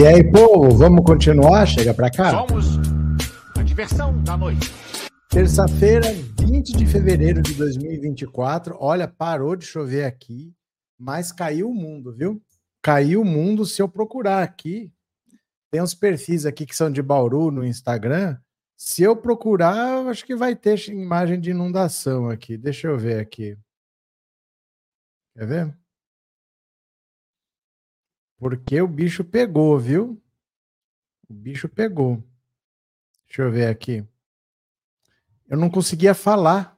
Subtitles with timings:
[0.00, 1.66] E aí, povo, vamos continuar?
[1.66, 2.30] Chega pra cá.
[2.30, 2.78] Somos
[3.54, 4.72] a diversão da noite.
[5.28, 6.06] Terça-feira,
[6.40, 8.78] 20 de fevereiro de 2024.
[8.80, 10.54] Olha, parou de chover aqui,
[10.98, 12.42] mas caiu o mundo, viu?
[12.80, 13.66] Caiu o mundo.
[13.66, 14.90] Se eu procurar aqui,
[15.70, 18.38] tem uns perfis aqui que são de Bauru no Instagram.
[18.78, 22.56] Se eu procurar, acho que vai ter imagem de inundação aqui.
[22.56, 23.54] Deixa eu ver aqui.
[25.36, 25.79] Quer ver?
[28.40, 30.18] Porque o bicho pegou, viu?
[31.28, 32.24] O bicho pegou.
[33.26, 34.02] Deixa eu ver aqui.
[35.46, 36.74] Eu não conseguia falar.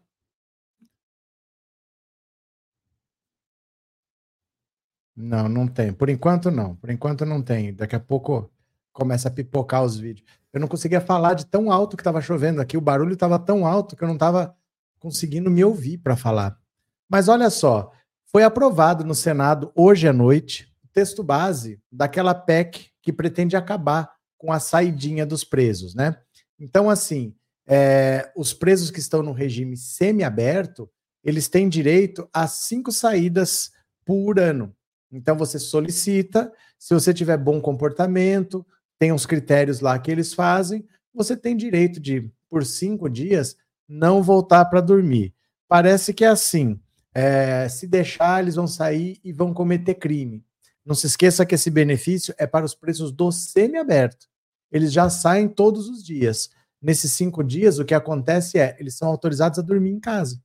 [5.15, 5.93] Não, não tem.
[5.93, 6.75] Por enquanto não.
[6.75, 7.73] Por enquanto não tem.
[7.73, 8.51] Daqui a pouco
[8.93, 10.27] começa a pipocar os vídeos.
[10.53, 12.77] Eu não conseguia falar de tão alto que estava chovendo aqui.
[12.77, 14.57] O barulho estava tão alto que eu não estava
[14.99, 16.61] conseguindo me ouvir para falar.
[17.09, 17.93] Mas olha só,
[18.25, 24.53] foi aprovado no Senado hoje à noite texto base daquela PEC que pretende acabar com
[24.53, 26.17] a saidinha dos presos, né?
[26.59, 27.35] Então, assim,
[27.67, 30.91] é, os presos que estão no regime semiaberto,
[31.25, 33.71] eles têm direito a cinco saídas
[34.05, 34.75] por ano.
[35.11, 38.67] Então, você solicita, se você tiver bom comportamento,
[38.99, 43.57] tem uns critérios lá que eles fazem, você tem direito de, por cinco dias,
[43.89, 45.35] não voltar para dormir.
[45.69, 46.81] Parece que é assim.
[47.15, 50.43] É, se deixar, eles vão sair e vão cometer crime.
[50.85, 54.27] Não se esqueça que esse benefício é para os preços do semiaberto.
[54.71, 56.51] Eles já saem todos os dias.
[56.81, 60.43] Nesses cinco dias, o que acontece é, eles são autorizados a dormir em casa.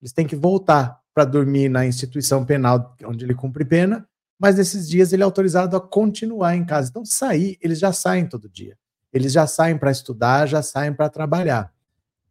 [0.00, 4.06] Eles têm que voltar para dormir na instituição penal onde ele cumpre pena,
[4.38, 6.90] mas nesses dias ele é autorizado a continuar em casa.
[6.90, 8.76] Então, sair, eles já saem todo dia.
[9.12, 11.72] Eles já saem para estudar, já saem para trabalhar.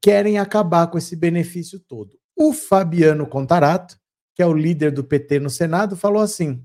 [0.01, 2.17] Querem acabar com esse benefício todo.
[2.35, 3.97] O Fabiano Contarato,
[4.35, 6.63] que é o líder do PT no Senado, falou assim: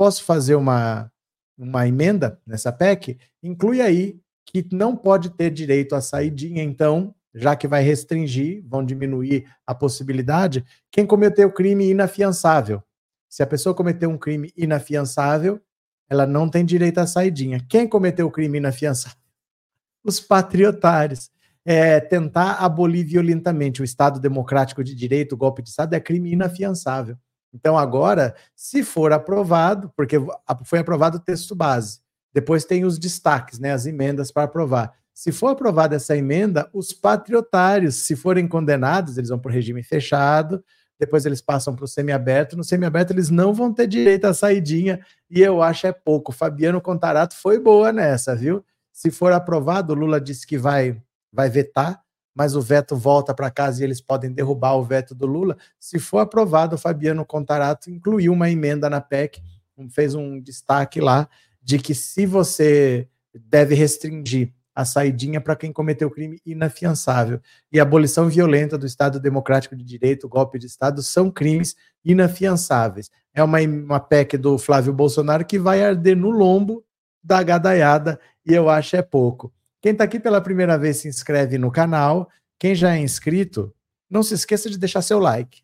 [0.00, 1.12] posso fazer uma,
[1.58, 3.18] uma emenda nessa PEC?
[3.42, 8.82] Inclui aí que não pode ter direito à saidinha, então, já que vai restringir, vão
[8.82, 12.82] diminuir a possibilidade, quem cometeu crime inafiançável.
[13.28, 15.60] Se a pessoa cometeu um crime inafiançável,
[16.08, 17.62] ela não tem direito à saidinha.
[17.68, 19.18] Quem cometeu o crime inafiançável?
[20.02, 21.30] Os patriotários
[21.62, 26.32] é, tentar abolir violentamente o Estado democrático de direito, o golpe de Estado, é crime
[26.32, 27.18] inafiançável.
[27.52, 30.16] Então, agora, se for aprovado, porque
[30.64, 32.00] foi aprovado o texto base,
[32.32, 34.92] depois tem os destaques, né, as emendas para aprovar.
[35.12, 39.82] Se for aprovada essa emenda, os patriotários, se forem condenados, eles vão para o regime
[39.82, 40.64] fechado,
[40.98, 42.56] depois eles passam para o semiaberto.
[42.56, 46.30] No semiaberto, eles não vão ter direito à saidinha, e eu acho é pouco.
[46.30, 48.64] Fabiano Contarato foi boa nessa, viu?
[48.92, 51.00] Se for aprovado, o Lula disse que vai
[51.32, 52.02] vai vetar,
[52.34, 55.56] mas o veto volta para casa e eles podem derrubar o veto do Lula.
[55.78, 59.42] Se for aprovado, o Fabiano Contarato incluiu uma emenda na PEC,
[59.90, 61.28] fez um destaque lá
[61.62, 67.40] de que se você deve restringir a saidinha para quem cometeu crime inafiançável.
[67.72, 73.10] E a abolição violenta do Estado Democrático de Direito, golpe de Estado, são crimes inafiançáveis.
[73.34, 76.84] É uma, uma PEC do Flávio Bolsonaro que vai arder no lombo
[77.22, 79.52] da gadaiada, e eu acho é pouco.
[79.80, 82.30] Quem está aqui pela primeira vez se inscreve no canal.
[82.58, 83.74] Quem já é inscrito,
[84.08, 85.62] não se esqueça de deixar seu like.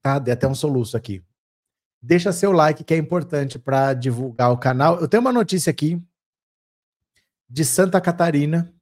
[0.00, 0.18] Tá?
[0.18, 1.24] Dei até um soluço aqui.
[2.00, 5.00] Deixa seu like, que é importante para divulgar o canal.
[5.00, 6.00] Eu tenho uma notícia aqui
[7.48, 8.72] de Santa Catarina.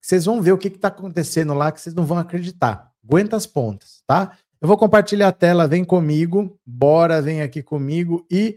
[0.00, 2.92] Vocês vão ver o que está acontecendo lá, que vocês não vão acreditar.
[3.04, 4.36] Aguenta as pontas, tá?
[4.60, 6.58] Eu vou compartilhar a tela, vem comigo.
[6.66, 8.26] Bora, vem aqui comigo.
[8.28, 8.56] E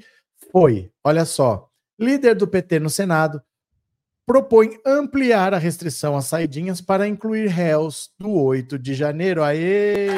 [0.52, 0.92] foi.
[1.04, 1.70] Olha só.
[2.00, 3.42] Líder do PT no Senado
[4.28, 9.42] propõe ampliar a restrição às saidinhas para incluir réus do 8 de janeiro.
[9.42, 10.10] Aê!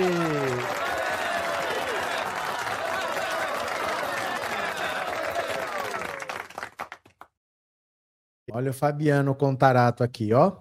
[8.51, 10.57] Olha o Fabiano Contarato aqui, ó.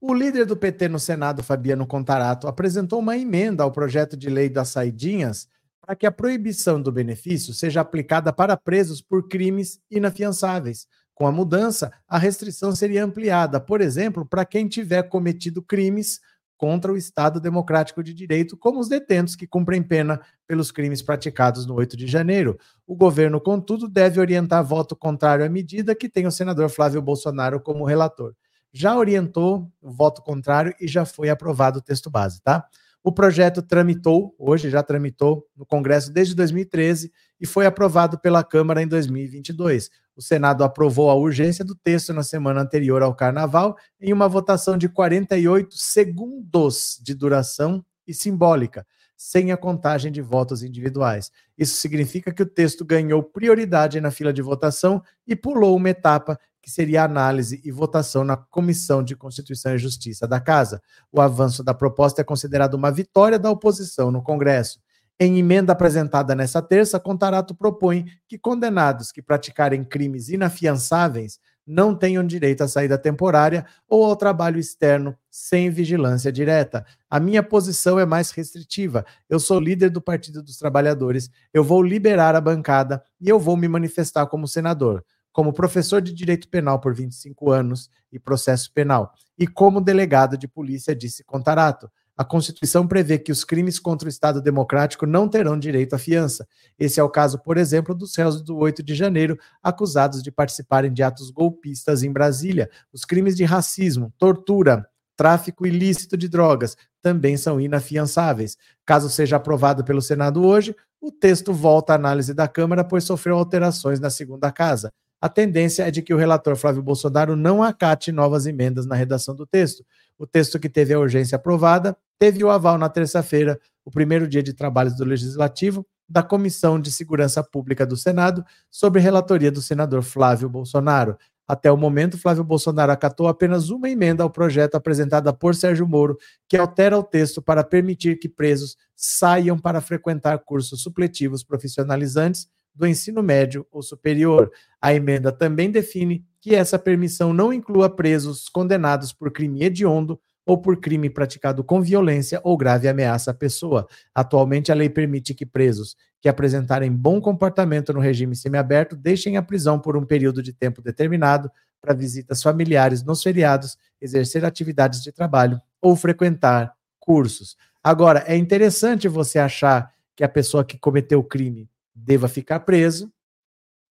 [0.00, 4.48] O líder do PT no Senado, Fabiano Contarato, apresentou uma emenda ao projeto de lei
[4.48, 5.46] das saidinhas
[5.82, 10.86] para que a proibição do benefício seja aplicada para presos por crimes inafiançáveis,
[11.20, 16.18] com a mudança, a restrição seria ampliada, por exemplo, para quem tiver cometido crimes
[16.56, 21.66] contra o Estado Democrático de Direito, como os detentos que cumprem pena pelos crimes praticados
[21.66, 22.58] no 8 de janeiro.
[22.86, 27.60] O governo, contudo, deve orientar voto contrário à medida que tem o senador Flávio Bolsonaro
[27.60, 28.34] como relator.
[28.72, 32.64] Já orientou o voto contrário e já foi aprovado o texto base, tá?
[33.02, 38.82] O projeto tramitou, hoje já tramitou no Congresso desde 2013 e foi aprovado pela Câmara
[38.82, 39.90] em 2022.
[40.20, 44.76] O Senado aprovou a urgência do texto na semana anterior ao Carnaval em uma votação
[44.76, 48.86] de 48 segundos de duração e simbólica.
[49.16, 51.30] sem a contagem de votos individuais.
[51.56, 56.38] Isso significa que o texto ganhou prioridade na fila de votação e pulou uma etapa
[56.62, 60.82] que seria análise e votação na Comissão de Constituição e Justiça da Casa.
[61.12, 64.80] O avanço da proposta é considerado uma vitória da oposição no Congresso.
[65.22, 72.26] Em emenda apresentada nesta terça, Contarato propõe que condenados que praticarem crimes inafiançáveis não tenham
[72.26, 76.86] direito à saída temporária ou ao trabalho externo sem vigilância direta.
[77.10, 79.04] A minha posição é mais restritiva.
[79.28, 83.58] Eu sou líder do Partido dos Trabalhadores, eu vou liberar a bancada e eu vou
[83.58, 89.12] me manifestar como senador como professor de direito penal por 25 anos e processo penal,
[89.38, 91.90] e como delegado de polícia, disse Contarato.
[92.20, 96.46] A Constituição prevê que os crimes contra o Estado Democrático não terão direito à fiança.
[96.78, 100.92] Esse é o caso, por exemplo, dos réus do 8 de janeiro, acusados de participarem
[100.92, 102.68] de atos golpistas em Brasília.
[102.92, 104.86] Os crimes de racismo, tortura,
[105.16, 108.58] tráfico ilícito de drogas também são inafiançáveis.
[108.84, 113.38] Caso seja aprovado pelo Senado hoje, o texto volta à análise da Câmara, pois sofreu
[113.38, 118.10] alterações na segunda casa a tendência é de que o relator Flávio Bolsonaro não acate
[118.10, 119.84] novas emendas na redação do texto.
[120.18, 124.42] O texto que teve a urgência aprovada teve o aval na terça-feira, o primeiro dia
[124.42, 130.02] de trabalhos do Legislativo, da Comissão de Segurança Pública do Senado, sobre relatoria do senador
[130.02, 131.16] Flávio Bolsonaro.
[131.46, 136.16] Até o momento, Flávio Bolsonaro acatou apenas uma emenda ao projeto apresentada por Sérgio Moro,
[136.48, 142.48] que altera o texto para permitir que presos saiam para frequentar cursos supletivos profissionalizantes
[142.80, 144.50] do ensino médio ou superior.
[144.80, 150.56] A emenda também define que essa permissão não inclua presos condenados por crime hediondo ou
[150.56, 153.86] por crime praticado com violência ou grave ameaça à pessoa.
[154.14, 159.42] Atualmente, a lei permite que presos que apresentarem bom comportamento no regime semiaberto deixem a
[159.42, 161.50] prisão por um período de tempo determinado
[161.80, 167.56] para visitas familiares nos feriados, exercer atividades de trabalho ou frequentar cursos.
[167.84, 173.12] Agora, é interessante você achar que a pessoa que cometeu o crime deva ficar preso.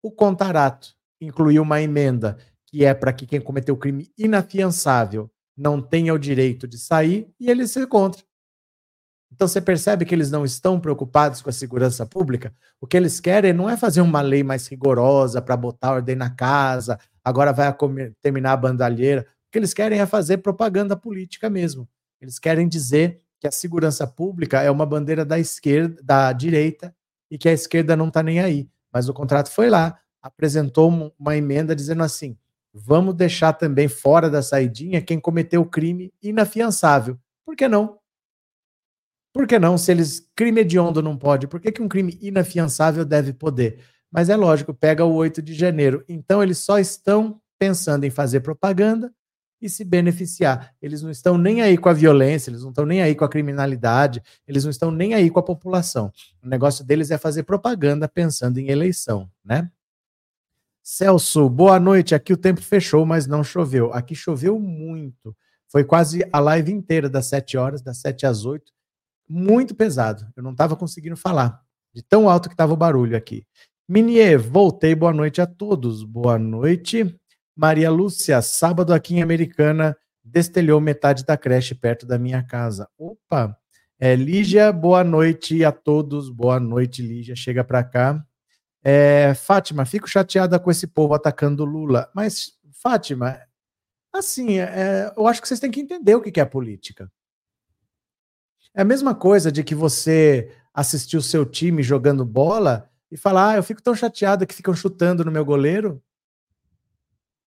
[0.01, 6.13] O contarato incluiu uma emenda que é para que quem cometeu crime inafiançável não tenha
[6.13, 8.23] o direito de sair e ele se contra.
[9.31, 12.53] Então você percebe que eles não estão preocupados com a segurança pública?
[12.81, 16.29] O que eles querem não é fazer uma lei mais rigorosa para botar ordem na
[16.29, 17.73] casa, agora vai
[18.21, 19.21] terminar a bandalheira.
[19.47, 21.87] O que eles querem é fazer propaganda política mesmo.
[22.21, 26.93] Eles querem dizer que a segurança pública é uma bandeira da esquerda, da direita,
[27.29, 28.69] e que a esquerda não está nem aí.
[28.91, 32.37] Mas o contrato foi lá, apresentou uma emenda dizendo assim:
[32.73, 37.17] vamos deixar também fora da saidinha quem cometeu crime inafiançável.
[37.45, 37.99] Por que não?
[39.33, 39.77] Por que não?
[39.77, 40.27] Se eles.
[40.35, 43.79] Crime hediondo não pode, por que, que um crime inafiançável deve poder?
[44.11, 46.03] Mas é lógico, pega o 8 de janeiro.
[46.09, 49.13] Então eles só estão pensando em fazer propaganda
[49.61, 50.73] e se beneficiar.
[50.81, 53.29] Eles não estão nem aí com a violência, eles não estão nem aí com a
[53.29, 56.11] criminalidade, eles não estão nem aí com a população.
[56.41, 59.69] O negócio deles é fazer propaganda pensando em eleição, né?
[60.81, 62.15] Celso, boa noite.
[62.15, 63.93] Aqui o tempo fechou, mas não choveu.
[63.93, 65.35] Aqui choveu muito.
[65.67, 68.71] Foi quase a live inteira das 7 horas, das 7 às 8.
[69.27, 70.25] Muito pesado.
[70.35, 71.61] Eu não estava conseguindo falar,
[71.93, 73.45] de tão alto que estava o barulho aqui.
[73.87, 74.95] Minier, voltei.
[74.95, 76.03] Boa noite a todos.
[76.03, 77.15] Boa noite.
[77.59, 82.87] Maria Lúcia, sábado aqui em Americana, destelhou metade da creche perto da minha casa.
[82.97, 83.53] Opa!
[83.99, 86.29] É, Lígia, boa noite a todos.
[86.29, 87.35] Boa noite, Lígia.
[87.35, 88.25] Chega para cá.
[88.81, 92.09] É, Fátima, fico chateada com esse povo atacando Lula.
[92.15, 93.37] Mas, Fátima,
[94.13, 97.11] assim, é, eu acho que vocês têm que entender o que é política.
[98.73, 103.49] É a mesma coisa de que você assistiu o seu time jogando bola e falar,
[103.49, 106.01] ah, eu fico tão chateada que ficam chutando no meu goleiro.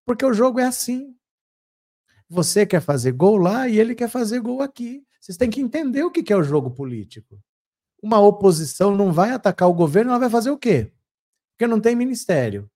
[0.05, 1.17] Porque o jogo é assim.
[2.29, 5.05] Você quer fazer gol lá e ele quer fazer gol aqui.
[5.21, 7.39] Vocês têm que entender o que é o jogo político.
[8.03, 10.91] Uma oposição não vai atacar o governo, ela vai fazer o quê?
[11.53, 12.69] Porque não tem ministério.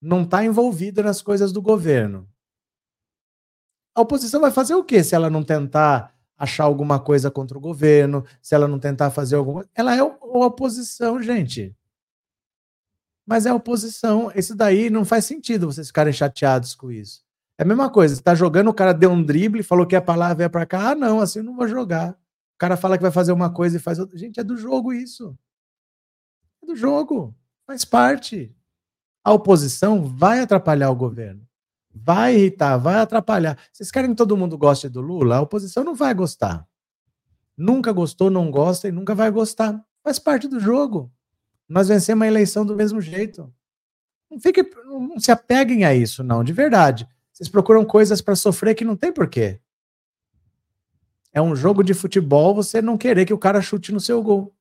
[0.00, 2.28] Não está envolvida nas coisas do governo.
[3.94, 7.60] A oposição vai fazer o quê se ela não tentar achar alguma coisa contra o
[7.60, 11.76] governo, se ela não tentar fazer alguma Ela é a oposição, gente.
[13.26, 14.30] Mas é oposição.
[14.34, 17.22] Isso daí não faz sentido vocês ficarem chateados com isso.
[17.56, 20.02] É a mesma coisa, você tá jogando, o cara deu um drible, falou que a
[20.02, 20.90] palavra é para cá.
[20.90, 22.10] Ah, não, assim eu não vou jogar.
[22.10, 24.18] O cara fala que vai fazer uma coisa e faz outra.
[24.18, 25.36] Gente, é do jogo isso.
[26.62, 27.34] É do jogo.
[27.66, 28.54] Faz parte.
[29.22, 31.46] A oposição vai atrapalhar o governo.
[31.94, 33.56] Vai irritar, vai atrapalhar.
[33.72, 35.36] Vocês querem que todo mundo goste do Lula?
[35.36, 36.66] A oposição não vai gostar.
[37.56, 39.80] Nunca gostou, não gosta e nunca vai gostar.
[40.02, 41.10] Faz parte do jogo.
[41.68, 43.52] Nós vencemos a eleição do mesmo jeito.
[44.30, 47.08] Não, fique, não se apeguem a isso, não, de verdade.
[47.32, 49.60] Vocês procuram coisas para sofrer que não tem porquê.
[51.32, 54.54] É um jogo de futebol você não querer que o cara chute no seu gol.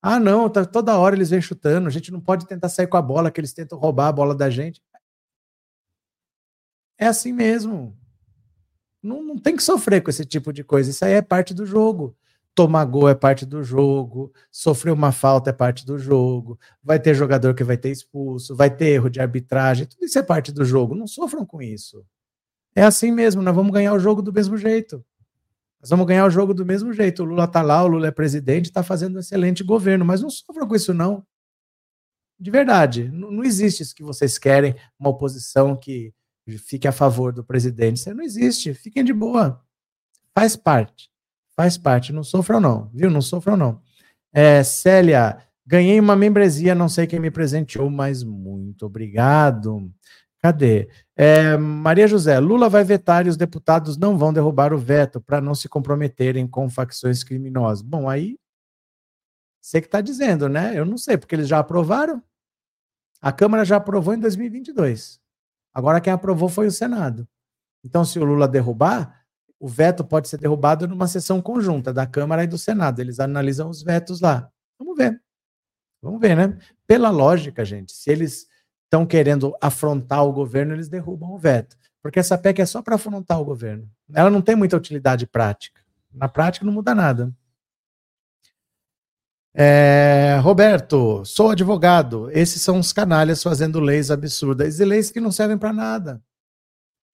[0.00, 2.96] Ah, não, tá, toda hora eles vêm chutando, a gente não pode tentar sair com
[2.96, 4.80] a bola, que eles tentam roubar a bola da gente.
[6.98, 7.94] É assim mesmo.
[9.02, 10.90] Não, não tem que sofrer com esse tipo de coisa.
[10.90, 12.16] Isso aí é parte do jogo.
[12.56, 17.14] Tomar gol é parte do jogo, sofrer uma falta é parte do jogo, vai ter
[17.14, 20.64] jogador que vai ter expulso, vai ter erro de arbitragem, tudo isso é parte do
[20.64, 20.94] jogo.
[20.94, 22.02] Não sofram com isso.
[22.74, 25.04] É assim mesmo, nós vamos ganhar o jogo do mesmo jeito.
[25.78, 27.22] Nós vamos ganhar o jogo do mesmo jeito.
[27.22, 30.30] O Lula está lá, o Lula é presidente, está fazendo um excelente governo, mas não
[30.30, 31.22] sofram com isso, não.
[32.40, 36.14] De verdade, não existe isso que vocês querem, uma oposição que
[36.58, 37.98] fique a favor do presidente.
[37.98, 38.72] Isso não existe.
[38.72, 39.62] Fiquem de boa.
[40.34, 41.10] Faz parte.
[41.56, 42.12] Faz parte.
[42.12, 42.90] Não sofram, não.
[42.92, 43.10] Viu?
[43.10, 43.80] Não sofram, não.
[44.32, 49.90] É, Célia, ganhei uma membresia, não sei quem me presenteou, mas muito obrigado.
[50.40, 50.88] Cadê?
[51.16, 55.40] É, Maria José, Lula vai vetar e os deputados não vão derrubar o veto para
[55.40, 57.82] não se comprometerem com facções criminosas.
[57.82, 58.36] Bom, aí
[59.66, 60.78] você que está dizendo, né?
[60.78, 62.22] Eu não sei, porque eles já aprovaram.
[63.20, 65.18] A Câmara já aprovou em 2022.
[65.74, 67.26] Agora quem aprovou foi o Senado.
[67.84, 69.15] Então, se o Lula derrubar,
[69.58, 73.00] o veto pode ser derrubado numa sessão conjunta da Câmara e do Senado.
[73.00, 74.50] Eles analisam os vetos lá.
[74.78, 75.20] Vamos ver.
[76.02, 76.58] Vamos ver, né?
[76.86, 78.46] Pela lógica, gente, se eles
[78.84, 81.76] estão querendo afrontar o governo, eles derrubam o veto.
[82.02, 83.90] Porque essa PEC é só para afrontar o governo.
[84.14, 85.80] Ela não tem muita utilidade prática.
[86.12, 87.32] Na prática, não muda nada.
[89.52, 92.30] É, Roberto, sou advogado.
[92.30, 96.22] Esses são os canalhas fazendo leis absurdas e leis que não servem para nada,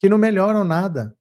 [0.01, 1.17] que não melhoram nada,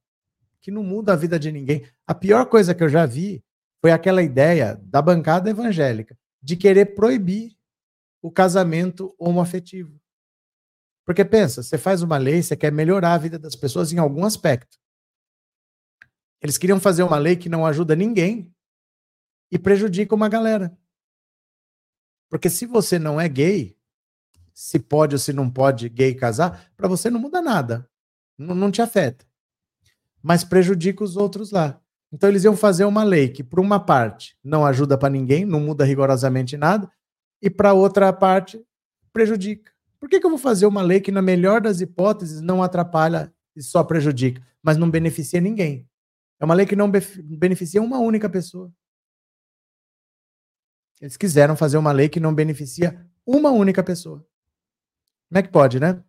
[0.62, 1.84] que não muda a vida de ninguém.
[2.06, 3.44] A pior coisa que eu já vi
[3.80, 7.56] foi aquela ideia da bancada evangélica de querer proibir
[8.22, 10.00] o casamento homoafetivo.
[11.04, 14.24] Porque pensa, você faz uma lei, você quer melhorar a vida das pessoas em algum
[14.24, 14.78] aspecto.
[16.40, 18.52] Eles queriam fazer uma lei que não ajuda ninguém
[19.50, 20.76] e prejudica uma galera.
[22.30, 23.76] Porque se você não é gay,
[24.54, 27.88] se pode ou se não pode gay casar, para você não muda nada.
[28.38, 29.26] Não, não te afeta.
[30.22, 31.80] Mas prejudica os outros lá.
[32.12, 35.60] Então eles iam fazer uma lei que, por uma parte, não ajuda para ninguém, não
[35.60, 36.90] muda rigorosamente nada,
[37.40, 38.62] e para outra parte,
[39.12, 39.72] prejudica.
[39.98, 43.32] Por que, que eu vou fazer uma lei que, na melhor das hipóteses, não atrapalha
[43.56, 45.88] e só prejudica, mas não beneficia ninguém?
[46.38, 48.72] É uma lei que não beneficia uma única pessoa.
[51.00, 54.26] Eles quiseram fazer uma lei que não beneficia uma única pessoa.
[55.28, 56.02] Como é que pode, né?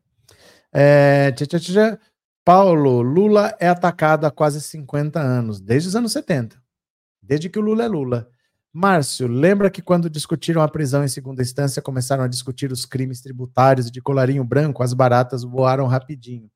[0.72, 2.00] É, tchá, tchá.
[2.45, 6.62] Paulo, Lula é atacado há quase 50 anos, desde os anos 70.
[7.21, 8.29] Desde que o Lula é Lula.
[8.73, 13.21] Márcio, lembra que quando discutiram a prisão em segunda instância, começaram a discutir os crimes
[13.21, 16.50] tributários de colarinho branco, as baratas voaram rapidinho.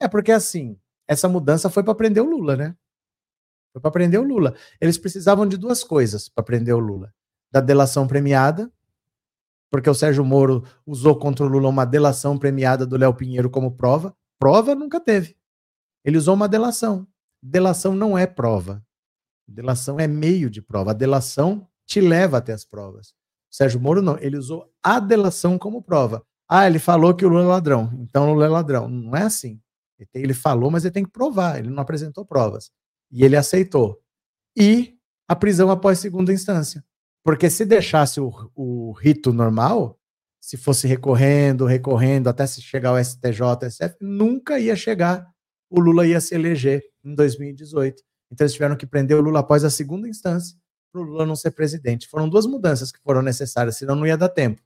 [0.00, 0.76] É porque assim,
[1.06, 2.74] essa mudança foi para prender o Lula, né?
[3.72, 4.56] Foi para prender o Lula.
[4.80, 7.14] Eles precisavam de duas coisas para prender o Lula:
[7.52, 8.72] da delação premiada,
[9.70, 13.76] porque o Sérgio Moro usou contra o Lula uma delação premiada do Léo Pinheiro como
[13.76, 14.16] prova.
[14.38, 15.36] Prova nunca teve.
[16.04, 17.06] Ele usou uma delação.
[17.42, 18.84] Delação não é prova.
[19.46, 20.90] Delação é meio de prova.
[20.90, 23.14] A delação te leva até as provas.
[23.50, 26.22] Sérgio Moro não, ele usou a delação como prova.
[26.48, 28.88] Ah, ele falou que o Lula é ladrão, então o Lula é ladrão.
[28.88, 29.60] Não é assim.
[30.14, 31.58] Ele falou, mas ele tem que provar.
[31.58, 32.70] Ele não apresentou provas.
[33.10, 34.00] E ele aceitou.
[34.56, 36.84] E a prisão após segunda instância.
[37.24, 39.97] Porque se deixasse o, o rito normal,
[40.40, 45.26] se fosse recorrendo, recorrendo, até se chegar ao STJ, SF, nunca ia chegar,
[45.68, 48.02] o Lula ia se eleger em 2018.
[48.30, 50.56] Então eles tiveram que prender o Lula após a segunda instância
[50.92, 52.08] para o Lula não ser presidente.
[52.08, 54.62] Foram duas mudanças que foram necessárias, senão não ia dar tempo.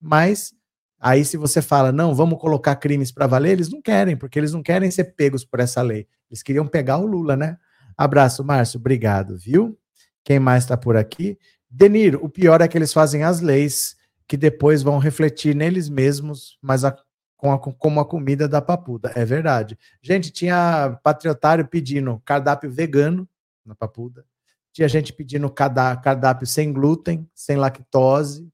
[0.00, 0.52] Mas
[1.00, 4.52] aí se você fala, não, vamos colocar crimes para valer, eles não querem, porque eles
[4.52, 6.06] não querem ser pegos por essa lei.
[6.30, 7.56] Eles queriam pegar o Lula, né?
[7.96, 9.78] Abraço, Márcio, obrigado, viu?
[10.24, 11.38] Quem mais está por aqui?
[11.70, 16.58] Denir, o pior é que eles fazem as leis que depois vão refletir neles mesmos,
[16.62, 16.96] mas a
[17.44, 19.12] com a, como a comida da papuda.
[19.14, 19.78] É verdade.
[20.00, 23.28] Gente, tinha patriotário pedindo cardápio vegano
[23.66, 24.24] na papuda.
[24.72, 28.50] Tinha gente pedindo cardápio sem glúten, sem lactose,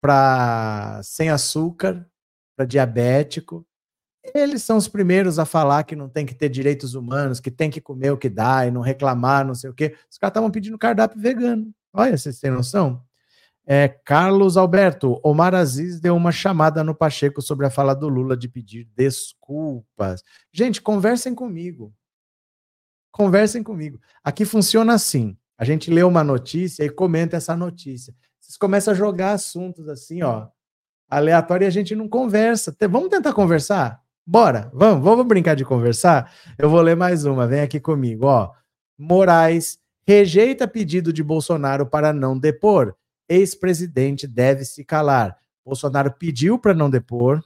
[0.00, 2.08] para sem açúcar,
[2.56, 3.66] para diabético.
[4.32, 7.68] Eles são os primeiros a falar que não tem que ter direitos humanos, que tem
[7.68, 9.96] que comer o que dá e não reclamar, não sei o quê.
[10.08, 11.74] Os caras estavam pedindo cardápio vegano.
[11.92, 13.04] Olha, vocês têm noção?
[13.70, 18.34] É, Carlos Alberto, Omar Aziz deu uma chamada no Pacheco sobre a fala do Lula
[18.34, 20.22] de pedir desculpas.
[20.50, 21.92] Gente, conversem comigo.
[23.12, 24.00] Conversem comigo.
[24.24, 28.14] Aqui funciona assim: a gente lê uma notícia e comenta essa notícia.
[28.40, 30.48] Vocês começam a jogar assuntos assim, ó,
[31.10, 32.74] aleatório e a gente não conversa.
[32.88, 34.00] Vamos tentar conversar?
[34.26, 36.32] Bora, vamos, vamos brincar de conversar?
[36.58, 38.50] Eu vou ler mais uma, vem aqui comigo, ó.
[38.96, 42.96] Moraes rejeita pedido de Bolsonaro para não depor.
[43.28, 45.36] Ex-presidente deve se calar.
[45.64, 47.42] Bolsonaro pediu para não depor,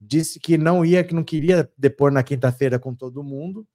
[0.00, 3.66] disse que não ia, que não queria depor na quinta-feira com todo mundo.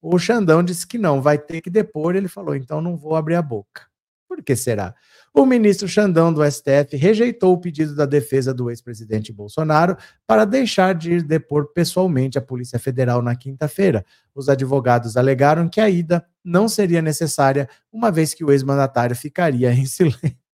[0.00, 2.16] O Xandão disse que não, vai ter que depor.
[2.16, 3.86] Ele falou, então não vou abrir a boca.
[4.28, 4.94] Por que será?
[5.32, 10.94] O ministro Xandão do STF rejeitou o pedido da defesa do ex-presidente Bolsonaro para deixar
[10.94, 14.04] de ir depor pessoalmente à Polícia Federal na quinta-feira.
[14.34, 19.72] Os advogados alegaram que a ida não seria necessária, uma vez que o ex-mandatário ficaria
[19.72, 20.47] em silêncio.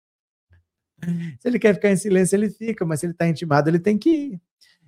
[1.41, 3.99] Se ele quer ficar em silêncio, ele fica, mas se ele está intimado, ele tem
[3.99, 4.41] que ir.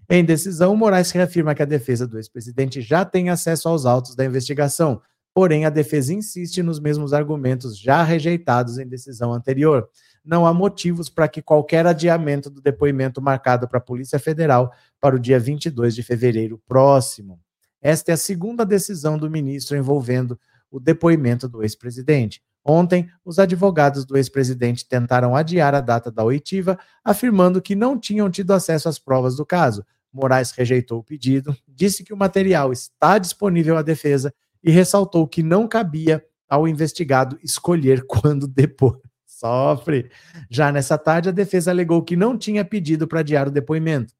[0.08, 4.25] Em decisão, Moraes reafirma que a defesa do ex-presidente já tem acesso aos autos da
[4.25, 5.02] investigação,
[5.35, 9.88] porém a defesa insiste nos mesmos argumentos já rejeitados em decisão anterior.
[10.25, 15.16] Não há motivos para que qualquer adiamento do depoimento marcado para a Polícia Federal para
[15.16, 17.40] o dia 22 de fevereiro próximo.
[17.82, 20.38] Esta é a segunda decisão do ministro envolvendo
[20.70, 22.42] o depoimento do ex-presidente.
[22.68, 28.28] Ontem, os advogados do ex-presidente tentaram adiar a data da oitiva, afirmando que não tinham
[28.28, 29.87] tido acesso às provas do caso.
[30.12, 35.44] Moraes rejeitou o pedido, disse que o material está disponível à defesa e ressaltou que
[35.44, 39.00] não cabia ao investigado escolher quando depor.
[39.25, 40.11] Sofre.
[40.50, 44.12] Já nessa tarde, a defesa alegou que não tinha pedido para adiar o depoimento.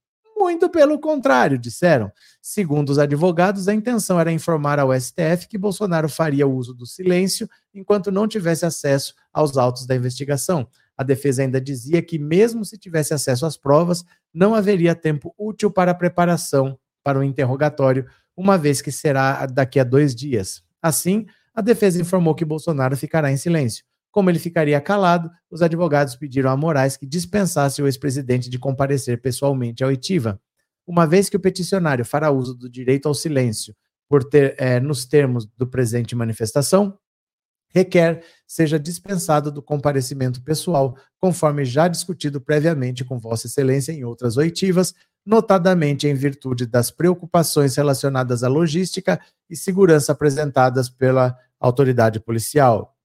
[0.47, 2.13] Muito pelo contrário, disseram.
[2.41, 7.51] Segundo os advogados, a intenção era informar ao STF que Bolsonaro faria uso do silêncio
[7.75, 10.69] enquanto não tivesse acesso aos autos da investigação.
[10.97, 15.69] A defesa ainda dizia que, mesmo se tivesse acesso às provas, não haveria tempo útil
[15.69, 18.07] para a preparação para o interrogatório,
[18.37, 20.63] uma vez que será daqui a dois dias.
[20.81, 23.85] Assim, a defesa informou que Bolsonaro ficará em silêncio.
[24.17, 29.21] Como ele ficaria calado, os advogados pediram a Moraes que dispensasse o ex-presidente de comparecer
[29.21, 30.41] pessoalmente à oitiva.
[30.87, 33.77] Uma vez que o peticionário fará uso do direito ao silêncio
[34.09, 36.99] por ter, é, nos termos do presente manifestação,
[37.69, 44.39] requer seja dispensado do comparecimento pessoal, conforme já discutido previamente com Vossa Excelência em outras
[44.39, 44.95] oitivas,
[45.27, 52.96] notadamente em virtude das preocupações relacionadas à logística e segurança apresentadas pela autoridade policial.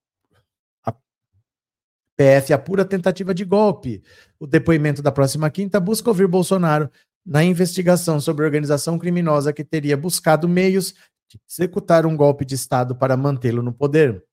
[2.16, 4.04] PF apura tentativa de golpe.
[4.40, 6.90] O depoimento da próxima quinta busca ouvir Bolsonaro
[7.26, 10.94] na investigação sobre organização criminosa que teria buscado meios
[11.28, 14.24] de executar um golpe de Estado para mantê-lo no poder.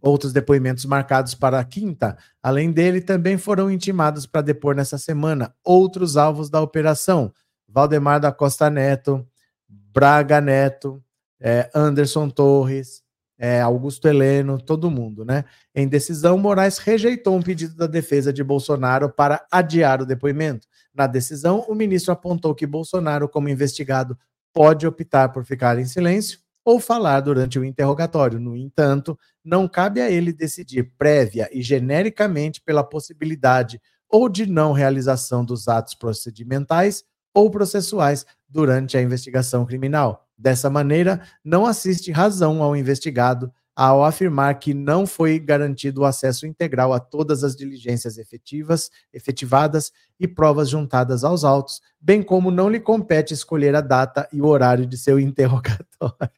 [0.00, 5.54] Outros depoimentos marcados para a quinta, além dele, também foram intimados para depor nessa semana
[5.64, 7.32] outros alvos da operação:
[7.68, 9.26] Valdemar da Costa Neto,
[9.68, 11.02] Braga Neto,
[11.40, 13.02] é, Anderson Torres,
[13.38, 15.44] é, Augusto Heleno, todo mundo, né?
[15.74, 20.66] Em decisão, Moraes rejeitou um pedido da defesa de Bolsonaro para adiar o depoimento.
[20.94, 24.18] Na decisão, o ministro apontou que Bolsonaro, como investigado,
[24.54, 28.40] pode optar por ficar em silêncio ou falar durante o interrogatório.
[28.40, 34.72] No entanto, não cabe a ele decidir prévia e genericamente pela possibilidade ou de não
[34.72, 40.25] realização dos atos procedimentais ou processuais durante a investigação criminal.
[40.36, 46.46] Dessa maneira, não assiste razão ao investigado ao afirmar que não foi garantido o acesso
[46.46, 52.70] integral a todas as diligências efetivas, efetivadas e provas juntadas aos autos, bem como não
[52.70, 56.30] lhe compete escolher a data e o horário de seu interrogatório.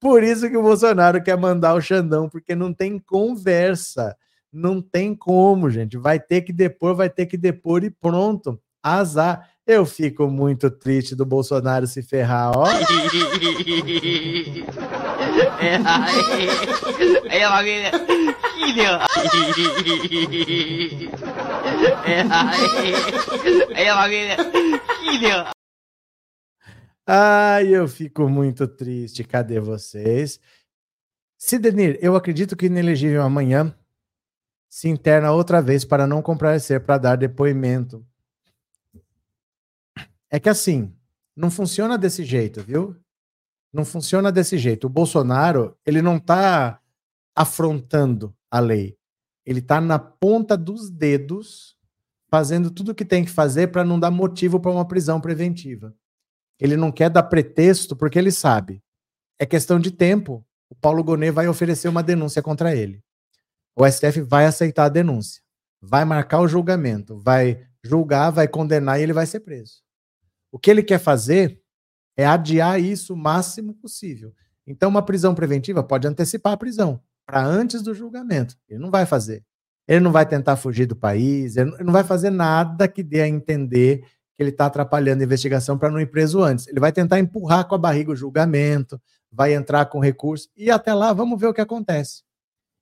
[0.00, 4.16] Por isso que o Bolsonaro quer mandar o Xandão, porque não tem conversa.
[4.50, 5.98] Não tem como, gente.
[5.98, 8.58] Vai ter que depor, vai ter que depor e pronto.
[8.82, 9.50] Azar.
[9.66, 12.66] Eu fico muito triste do Bolsonaro se ferrar, ó.
[15.60, 15.76] É,
[17.38, 17.90] é, família.
[18.54, 18.92] Filho.
[23.74, 24.36] É, família.
[25.00, 25.46] Filho.
[27.06, 29.24] Ai, eu fico muito triste.
[29.24, 30.38] Cadê vocês?
[31.38, 33.74] Sidenir, eu acredito que inelegível amanhã
[34.68, 38.04] se interna outra vez para não comparecer para dar depoimento
[40.34, 40.92] é que assim,
[41.36, 42.96] não funciona desse jeito, viu?
[43.72, 44.88] Não funciona desse jeito.
[44.88, 46.80] O Bolsonaro, ele não está
[47.36, 48.98] afrontando a lei.
[49.46, 51.76] Ele está na ponta dos dedos,
[52.28, 55.94] fazendo tudo o que tem que fazer para não dar motivo para uma prisão preventiva.
[56.58, 58.82] Ele não quer dar pretexto porque ele sabe.
[59.38, 60.44] É questão de tempo.
[60.68, 63.00] O Paulo Gonet vai oferecer uma denúncia contra ele.
[63.76, 65.40] O STF vai aceitar a denúncia.
[65.80, 67.16] Vai marcar o julgamento.
[67.20, 69.83] Vai julgar, vai condenar e ele vai ser preso.
[70.54, 71.60] O que ele quer fazer
[72.16, 74.32] é adiar isso o máximo possível.
[74.64, 78.56] Então, uma prisão preventiva pode antecipar a prisão para antes do julgamento.
[78.68, 79.44] Ele não vai fazer.
[79.88, 83.26] Ele não vai tentar fugir do país, ele não vai fazer nada que dê a
[83.26, 84.02] entender
[84.36, 86.68] que ele está atrapalhando a investigação para não ir preso antes.
[86.68, 90.94] Ele vai tentar empurrar com a barriga o julgamento, vai entrar com recurso, e até
[90.94, 92.22] lá vamos ver o que acontece.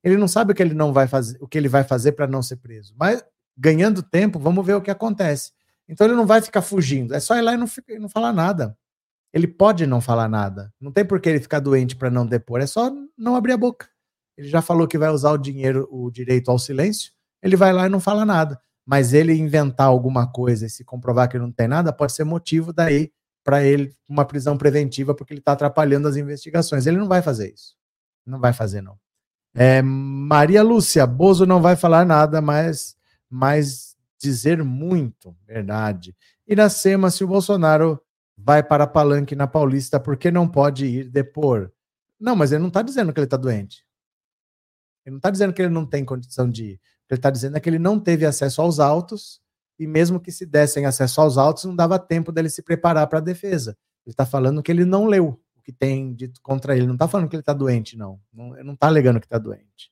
[0.05, 2.27] Ele não sabe o que ele não vai fazer, o que ele vai fazer para
[2.27, 2.95] não ser preso.
[2.99, 3.25] Mas
[3.57, 5.53] ganhando tempo, vamos ver o que acontece.
[5.93, 7.15] Então ele não vai ficar fugindo.
[7.15, 7.67] É só ir lá e não,
[8.01, 8.75] não falar nada.
[9.31, 10.73] Ele pode não falar nada.
[10.81, 12.63] Não tem por que ele ficar doente para não depor.
[12.63, 13.87] É só não abrir a boca.
[14.35, 17.13] Ele já falou que vai usar o dinheiro, o direito ao silêncio.
[17.43, 18.59] Ele vai lá e não fala nada.
[18.87, 22.73] Mas ele inventar alguma coisa e se comprovar que não tem nada, pode ser motivo
[22.73, 23.13] daí
[23.45, 26.87] para ele uma prisão preventiva, porque ele está atrapalhando as investigações.
[26.87, 27.77] Ele não vai fazer isso.
[28.25, 28.99] Não vai fazer, não.
[29.55, 32.97] É, Maria Lúcia, Bozo não vai falar nada, mas,
[33.29, 33.92] mas
[34.23, 36.17] dizer muito, verdade.
[36.47, 38.01] Iracema, se o Bolsonaro
[38.39, 41.73] vai para Palanque na Paulista, por que não pode ir depor?
[42.19, 43.85] Não, mas ele não está dizendo que ele está doente.
[45.05, 46.75] Ele não está dizendo que ele não tem condição de ir.
[46.75, 49.41] O que ele está dizendo é que ele não teve acesso aos autos,
[49.79, 53.19] e mesmo que se dessem acesso aos autos, não dava tempo dele se preparar para
[53.19, 53.77] a defesa.
[54.07, 56.87] Ele está falando que ele não leu o que tem dito contra ele.
[56.87, 58.21] Não está falando que ele está doente, não.
[58.33, 59.92] Não está alegando que está doente.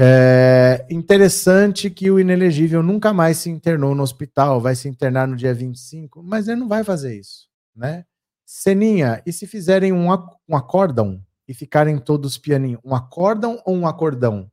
[0.00, 5.34] É interessante que o inelegível nunca mais se internou no hospital, vai se internar no
[5.34, 8.04] dia 25, mas ele não vai fazer isso, né?
[8.46, 10.06] Seninha, e se fizerem um,
[10.48, 12.78] um acórdão e ficarem todos pianinho?
[12.84, 14.48] Um acórdão ou um acordão?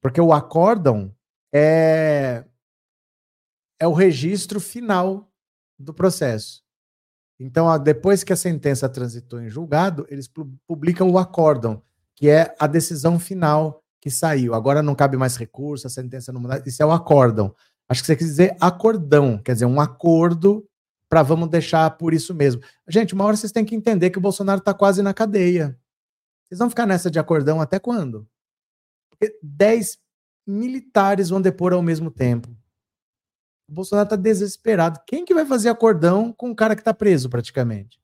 [0.00, 1.12] Porque o acórdão
[1.52, 2.44] é,
[3.76, 5.28] é o registro final
[5.76, 6.62] do processo.
[7.40, 10.30] Então, depois que a sentença transitou em julgado, eles
[10.64, 11.82] publicam o acórdão,
[12.14, 14.52] que é a decisão final que saiu.
[14.52, 16.60] Agora não cabe mais recurso, a sentença não muda.
[16.66, 17.54] Isso é o acórdão.
[17.88, 20.68] Acho que você quer dizer acordão, quer dizer, um acordo
[21.08, 22.60] para vamos deixar por isso mesmo.
[22.88, 25.78] Gente, uma hora vocês têm que entender que o Bolsonaro está quase na cadeia.
[26.44, 28.26] Vocês vão ficar nessa de acordão até quando?
[29.08, 29.98] Porque 10
[30.44, 32.48] militares vão depor ao mesmo tempo.
[33.68, 35.00] O Bolsonaro está desesperado.
[35.06, 38.00] Quem que vai fazer acordão com um cara que está preso praticamente?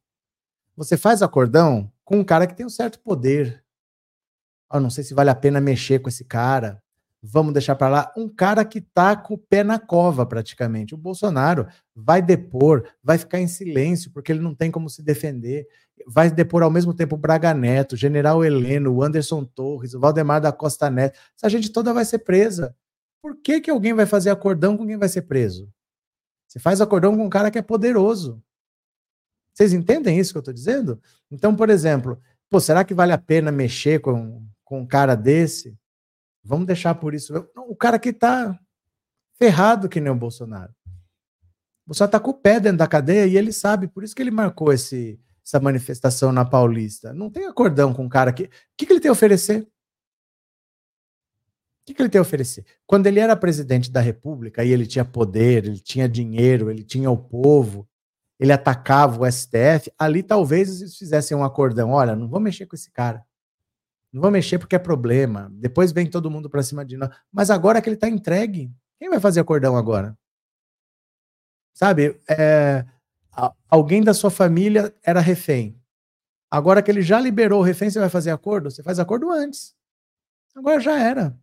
[0.76, 3.64] Você faz acordão com um cara que tem um certo poder,
[4.72, 6.82] oh, não sei se vale a pena mexer com esse cara,
[7.22, 8.12] vamos deixar para lá.
[8.16, 10.94] Um cara que tá com o pé na cova, praticamente.
[10.94, 15.66] O Bolsonaro vai depor, vai ficar em silêncio, porque ele não tem como se defender.
[16.06, 20.00] Vai depor ao mesmo tempo o Braga Neto, o General Heleno, o Anderson Torres, o
[20.00, 21.18] Valdemar da Costa Neto.
[21.36, 22.74] Essa gente toda vai ser presa.
[23.20, 25.68] Por que, que alguém vai fazer acordão com quem vai ser preso?
[26.46, 28.42] Você faz acordão com um cara que é poderoso.
[29.52, 31.00] Vocês entendem isso que eu estou dizendo?
[31.30, 35.74] Então, por exemplo, pô, será que vale a pena mexer com com um cara desse,
[36.44, 37.32] vamos deixar por isso.
[37.56, 38.54] O cara que tá
[39.38, 40.70] ferrado que nem o Bolsonaro.
[41.86, 44.20] O Bolsonaro tá com o pé dentro da cadeia e ele sabe, por isso que
[44.20, 47.14] ele marcou esse, essa manifestação na Paulista.
[47.14, 48.42] Não tem acordão com um cara que.
[48.42, 49.62] O que, que ele tem a oferecer?
[49.62, 49.66] O
[51.86, 52.66] que, que ele tem a oferecer?
[52.86, 57.10] Quando ele era presidente da República e ele tinha poder, ele tinha dinheiro, ele tinha
[57.10, 57.88] o povo,
[58.38, 61.92] ele atacava o STF, ali talvez eles fizessem um acordão.
[61.92, 63.26] Olha, não vou mexer com esse cara.
[64.18, 65.48] Não vou mexer porque é problema.
[65.52, 67.08] Depois vem todo mundo para cima de nós.
[67.32, 70.18] Mas agora que ele está entregue, quem vai fazer acordão agora?
[71.72, 72.20] Sabe?
[72.28, 72.84] É,
[73.70, 75.80] alguém da sua família era refém.
[76.50, 78.68] Agora que ele já liberou o refém, você vai fazer acordo?
[78.68, 79.72] Você faz acordo antes.
[80.56, 81.38] Agora já era.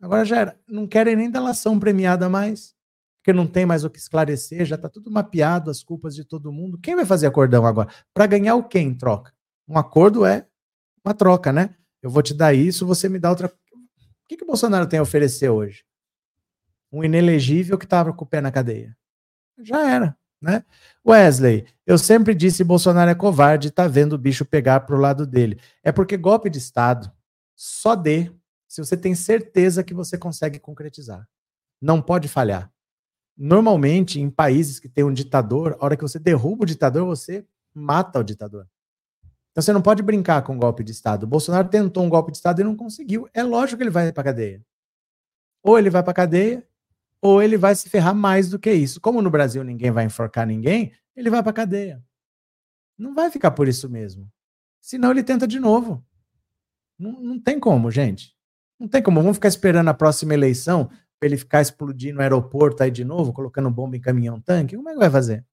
[0.00, 0.60] Agora já era.
[0.66, 2.74] Não querem nem delação premiada mais.
[3.20, 6.50] Porque não tem mais o que esclarecer, já está tudo mapeado, as culpas de todo
[6.50, 6.76] mundo.
[6.78, 7.88] Quem vai fazer acordão agora?
[8.12, 9.32] Para ganhar o quê em troca?
[9.68, 10.48] Um acordo é
[11.04, 11.76] uma troca, né?
[12.02, 13.46] Eu vou te dar isso, você me dá outra.
[13.46, 15.84] O que, que o Bolsonaro tem a oferecer hoje?
[16.90, 18.96] Um inelegível que estava com o pé na cadeia.
[19.62, 20.64] Já era, né?
[21.06, 25.60] Wesley, eu sempre disse Bolsonaro é covarde tá vendo o bicho pegar pro lado dele.
[25.82, 27.10] É porque golpe de Estado
[27.54, 28.32] só dê
[28.66, 31.28] se você tem certeza que você consegue concretizar.
[31.80, 32.72] Não pode falhar.
[33.36, 37.46] Normalmente, em países que tem um ditador, a hora que você derruba o ditador, você
[37.74, 38.66] mata o ditador.
[39.52, 41.24] Então você não pode brincar com golpe de Estado.
[41.24, 43.28] O Bolsonaro tentou um golpe de Estado e não conseguiu.
[43.34, 44.64] É lógico que ele vai para cadeia.
[45.62, 46.66] Ou ele vai para cadeia,
[47.20, 49.00] ou ele vai se ferrar mais do que isso.
[49.00, 52.02] Como no Brasil ninguém vai enforcar ninguém, ele vai para cadeia.
[52.98, 54.28] Não vai ficar por isso mesmo.
[54.80, 56.04] Senão ele tenta de novo.
[56.98, 58.34] Não, não tem como, gente.
[58.80, 59.20] Não tem como.
[59.20, 60.88] Vamos ficar esperando a próxima eleição
[61.18, 64.76] para ele ficar explodindo o aeroporto aí de novo, colocando bomba em caminhão-tanque.
[64.76, 65.44] Como é que vai fazer?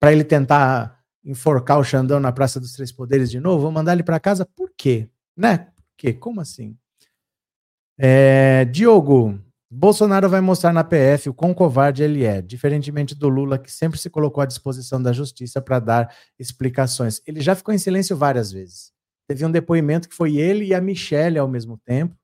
[0.00, 0.95] Para ele tentar
[1.26, 4.46] enforcar o Xandão na Praça dos Três Poderes de novo, vou mandar ele para casa,
[4.46, 5.10] por quê?
[5.36, 5.58] Né?
[5.58, 6.12] Por quê?
[6.12, 6.78] Como assim?
[7.98, 13.58] É, Diogo, Bolsonaro vai mostrar na PF o quão covarde ele é, diferentemente do Lula,
[13.58, 17.20] que sempre se colocou à disposição da justiça para dar explicações.
[17.26, 18.92] Ele já ficou em silêncio várias vezes.
[19.26, 22.16] Teve um depoimento que foi ele e a Michelle ao mesmo tempo,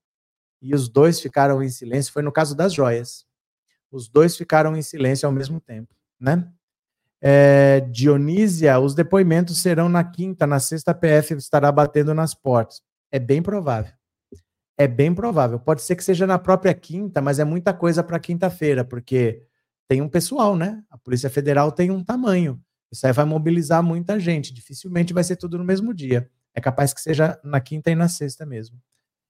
[0.63, 2.13] e os dois ficaram em silêncio.
[2.13, 3.27] Foi no caso das joias.
[3.91, 6.49] Os dois ficaram em silêncio ao mesmo tempo, né?
[7.25, 12.83] É, Dionísia, os depoimentos serão na quinta, na sexta PF estará batendo nas portas.
[13.13, 13.93] É bem provável.
[14.77, 15.61] É bem provável.
[15.61, 19.41] Pode ser que seja na própria quinta, mas é muita coisa para quinta-feira, porque
[19.89, 20.83] tem um pessoal, né?
[20.91, 22.61] A Polícia Federal tem um tamanho.
[22.91, 24.53] Isso aí vai mobilizar muita gente.
[24.53, 26.29] Dificilmente vai ser tudo no mesmo dia.
[26.55, 28.79] É capaz que seja na quinta e na sexta mesmo.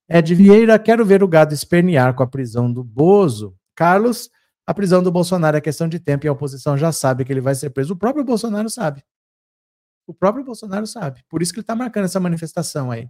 [0.09, 3.55] Ed Vieira, quero ver o gado espernear com a prisão do Bozo.
[3.75, 4.31] Carlos,
[4.67, 7.41] a prisão do Bolsonaro é questão de tempo e a oposição já sabe que ele
[7.41, 7.95] vai ser preso.
[7.95, 9.05] O próprio Bolsonaro sabe.
[10.07, 11.25] O próprio Bolsonaro sabe.
[11.29, 13.09] Por isso que ele está marcando essa manifestação aí.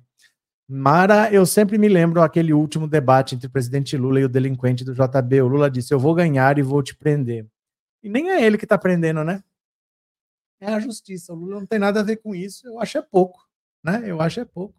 [0.69, 4.85] Mara, eu sempre me lembro aquele último debate entre o presidente Lula e o delinquente
[4.85, 5.43] do JB.
[5.43, 7.47] O Lula disse: Eu vou ganhar e vou te prender.
[8.03, 9.43] E nem é ele que está prendendo, né?
[10.61, 11.33] É a justiça.
[11.33, 12.67] O Lula não tem nada a ver com isso.
[12.67, 13.47] Eu acho é pouco,
[13.83, 14.03] né?
[14.07, 14.75] Eu acho é pouco.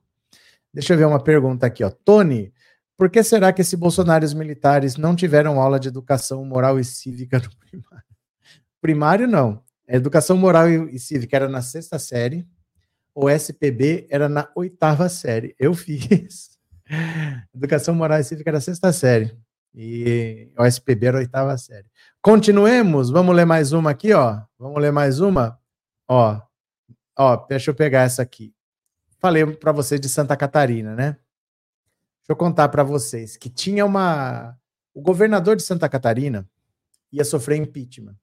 [0.73, 1.89] Deixa eu ver uma pergunta aqui, ó.
[1.89, 2.52] Tony,
[3.03, 7.37] por que será que esses bolsonaristas militares não tiveram aula de educação moral e cívica
[7.37, 8.05] no primário?
[8.79, 9.61] Primário, não.
[9.85, 12.47] educação moral e cívica era na sexta série,
[13.13, 15.53] o SPB era na oitava série.
[15.59, 16.57] Eu fiz.
[17.53, 19.37] Educação moral e cívica era sexta série.
[19.75, 21.87] E o SPB era oitava série.
[22.21, 23.09] Continuemos.
[23.09, 24.41] Vamos ler mais uma aqui, ó.
[24.57, 25.59] Vamos ler mais uma.
[26.07, 26.39] Ó,
[27.19, 28.55] ó, deixa eu pegar essa aqui.
[29.19, 31.17] Falei para vocês de Santa Catarina, né?
[32.23, 34.57] Deixa eu contar para vocês que tinha uma.
[34.93, 36.49] O governador de Santa Catarina
[37.11, 38.15] ia sofrer impeachment.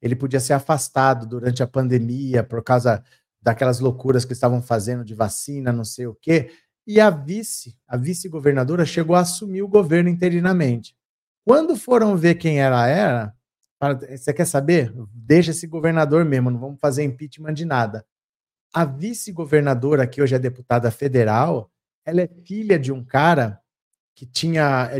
[0.00, 3.02] Ele podia ser afastado durante a pandemia por causa
[3.40, 6.50] daquelas loucuras que estavam fazendo de vacina, não sei o quê.
[6.86, 10.94] E a vice, a vice-governadora, chegou a assumir o governo interinamente.
[11.46, 13.34] Quando foram ver quem ela era,
[14.10, 14.92] você quer saber?
[15.14, 18.04] Deixa esse governador mesmo, não vamos fazer impeachment de nada.
[18.72, 21.70] A vice-governadora, que hoje é deputada federal,
[22.08, 23.60] ela é filha de um cara
[24.14, 24.96] que tinha, é,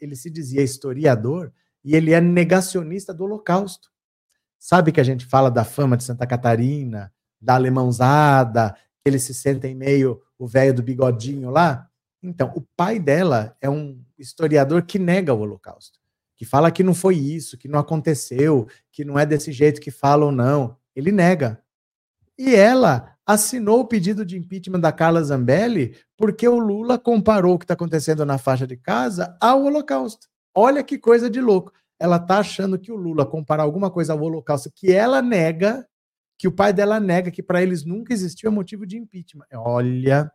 [0.00, 1.52] ele se dizia historiador,
[1.84, 3.88] e ele é negacionista do Holocausto.
[4.58, 9.32] Sabe que a gente fala da fama de Santa Catarina, da alemãozada, que eles se
[9.32, 11.88] sentem meio o velho do bigodinho lá.
[12.20, 16.00] Então, o pai dela é um historiador que nega o Holocausto,
[16.36, 19.92] que fala que não foi isso, que não aconteceu, que não é desse jeito que
[19.92, 20.76] falam, não.
[20.94, 21.62] Ele nega.
[22.36, 27.58] E ela assinou o pedido de impeachment da Carla Zambelli porque o Lula comparou o
[27.58, 30.26] que está acontecendo na faixa de casa ao Holocausto.
[30.54, 31.72] Olha que coisa de louco.
[31.98, 35.86] Ela está achando que o Lula comparar alguma coisa ao Holocausto que ela nega,
[36.36, 39.46] que o pai dela nega que para eles nunca existiu é motivo de impeachment.
[39.54, 40.30] Olha,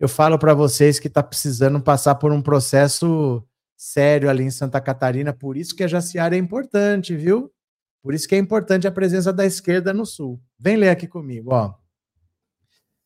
[0.00, 4.80] eu falo para vocês que está precisando passar por um processo sério ali em Santa
[4.80, 7.52] Catarina, por isso que a Jaciara é importante, viu?
[8.00, 10.40] Por isso que é importante a presença da esquerda no Sul.
[10.58, 11.74] Vem ler aqui comigo, ó.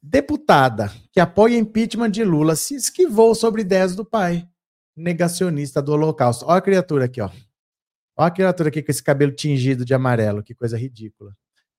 [0.09, 4.49] Deputada que apoia impeachment de Lula se esquivou sobre ideias do pai,
[4.95, 6.45] negacionista do Holocausto.
[6.47, 7.29] Olha a criatura aqui, ó.
[8.17, 11.37] Olha a criatura aqui com esse cabelo tingido de amarelo, que coisa ridícula.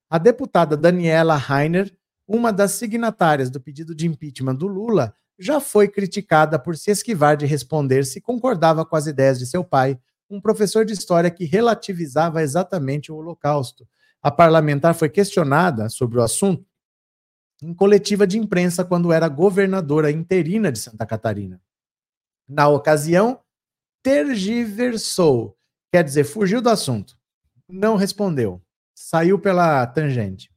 [0.10, 1.90] A deputada Daniela Rainer,
[2.28, 7.38] uma das signatárias do pedido de impeachment do Lula, já foi criticada por se esquivar
[7.38, 9.98] de responder se concordava com as ideias de seu pai,
[10.30, 13.88] um professor de história que relativizava exatamente o Holocausto.
[14.22, 16.67] A parlamentar foi questionada sobre o assunto
[17.62, 21.62] em coletiva de imprensa quando era governadora interina de Santa Catarina.
[22.48, 23.42] Na ocasião,
[24.04, 25.58] tergiversou,
[25.92, 27.18] quer dizer, fugiu do assunto,
[27.68, 28.62] não respondeu
[28.98, 30.52] saiu pela tangente.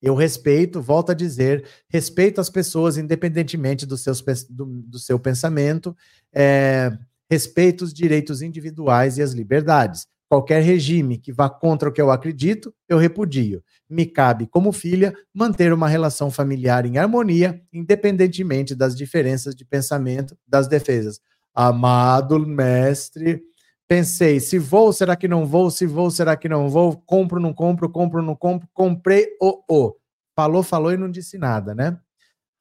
[0.00, 5.96] Eu respeito, volto a dizer, respeito as pessoas independentemente do, seus, do, do seu pensamento,
[6.32, 6.96] é,
[7.28, 10.06] respeito os direitos individuais e as liberdades.
[10.32, 13.62] Qualquer regime que vá contra o que eu acredito, eu repudio.
[13.86, 20.34] Me cabe, como filha, manter uma relação familiar em harmonia, independentemente das diferenças de pensamento,
[20.48, 21.20] das defesas.
[21.54, 23.42] Amado mestre
[23.86, 25.70] Pensei, se vou, será que não vou?
[25.70, 26.96] Se vou, será que não vou?
[26.96, 28.66] Compro, não compro, compro, não compro.
[28.72, 29.94] Comprei o o.
[30.34, 31.98] Falou, falou e não disse nada, né?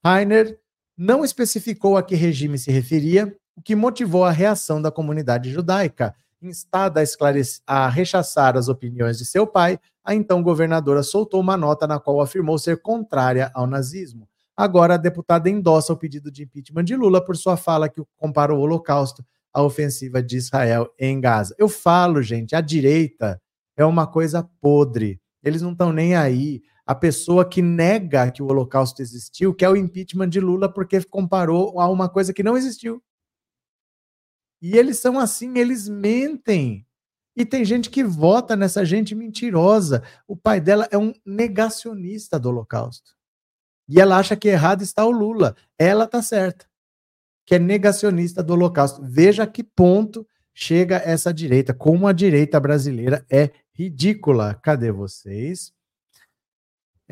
[0.03, 0.59] Rainer
[0.97, 6.13] não especificou a que regime se referia, o que motivou a reação da comunidade judaica.
[6.41, 11.85] Instada a, a rechaçar as opiniões de seu pai, a então governadora soltou uma nota
[11.85, 14.27] na qual afirmou ser contrária ao nazismo.
[14.57, 18.53] Agora, a deputada endossa o pedido de impeachment de Lula por sua fala que compara
[18.53, 19.23] o Holocausto
[19.53, 21.55] a ofensiva de Israel em Gaza.
[21.57, 23.41] Eu falo, gente, a direita
[23.75, 25.19] é uma coisa podre.
[25.43, 26.61] Eles não estão nem aí.
[26.85, 31.79] A pessoa que nega que o Holocausto existiu quer o impeachment de Lula porque comparou
[31.79, 33.01] a uma coisa que não existiu.
[34.61, 36.85] E eles são assim, eles mentem.
[37.35, 40.03] E tem gente que vota nessa gente mentirosa.
[40.27, 43.11] O pai dela é um negacionista do Holocausto.
[43.89, 45.55] E ela acha que errado está o Lula.
[45.77, 46.71] Ela tá certa
[47.45, 49.01] que é negacionista do Holocausto.
[49.03, 54.55] Veja a que ponto chega essa direita, como a direita brasileira é ridícula.
[54.55, 55.73] Cadê vocês?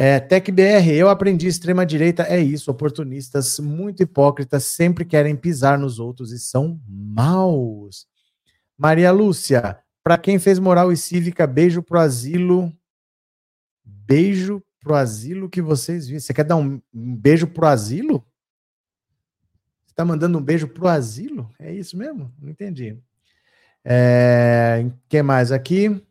[0.02, 0.26] É,
[0.94, 6.80] eu aprendi extrema-direita, é isso, oportunistas muito hipócritas, sempre querem pisar nos outros e são
[6.88, 8.08] maus.
[8.78, 12.74] Maria Lúcia, para quem fez moral e cívica, beijo pro asilo.
[13.84, 16.22] Beijo pro asilo que vocês viram.
[16.22, 18.26] Você quer dar um, um beijo pro asilo?
[19.86, 21.54] Você tá mandando um beijo pro asilo?
[21.60, 22.34] É isso mesmo?
[22.40, 22.98] Não entendi.
[23.84, 26.02] É, que mais aqui?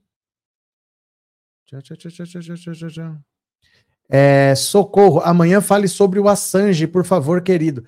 [4.09, 7.85] É, socorro, amanhã fale sobre o Assange, por favor, querido.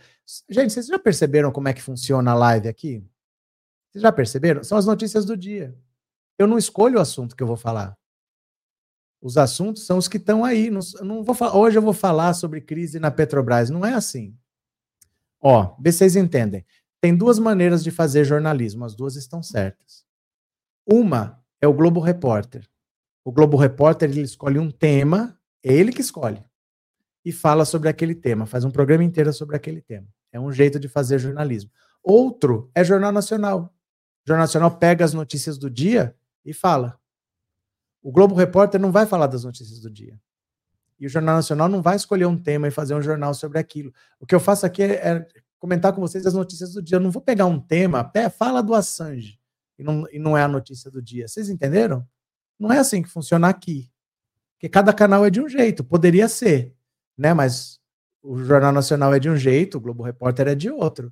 [0.48, 3.02] Gente, vocês já perceberam como é que funciona a live aqui?
[3.90, 4.62] Vocês já perceberam?
[4.62, 5.74] São as notícias do dia.
[6.38, 7.96] Eu não escolho o assunto que eu vou falar.
[9.20, 10.70] Os assuntos são os que estão aí.
[10.70, 13.68] Não, não vou hoje eu vou falar sobre crise na Petrobras.
[13.68, 14.36] Não é assim.
[15.40, 16.64] Ó, vocês entendem.
[17.00, 20.04] Tem duas maneiras de fazer jornalismo, as duas estão certas.
[20.86, 22.68] Uma é o Globo Repórter.
[23.24, 26.42] O Globo Repórter ele escolhe um tema, é ele que escolhe,
[27.24, 30.06] e fala sobre aquele tema, faz um programa inteiro sobre aquele tema.
[30.32, 31.70] É um jeito de fazer jornalismo.
[32.02, 33.74] Outro é Jornal Nacional.
[34.24, 36.98] O Jornal Nacional pega as notícias do dia e fala.
[38.02, 40.18] O Globo Repórter não vai falar das notícias do dia.
[40.98, 43.92] E o Jornal Nacional não vai escolher um tema e fazer um jornal sobre aquilo.
[44.18, 45.26] O que eu faço aqui é, é
[45.58, 46.96] comentar com vocês as notícias do dia.
[46.96, 49.38] Eu não vou pegar um tema, pé, fala do Assange,
[49.78, 51.26] e não, e não é a notícia do dia.
[51.26, 52.06] Vocês entenderam?
[52.58, 53.89] Não é assim que funciona aqui.
[54.60, 56.76] Porque cada canal é de um jeito, poderia ser,
[57.16, 57.32] né?
[57.32, 57.80] Mas
[58.22, 61.10] o Jornal Nacional é de um jeito, o Globo Repórter é de outro.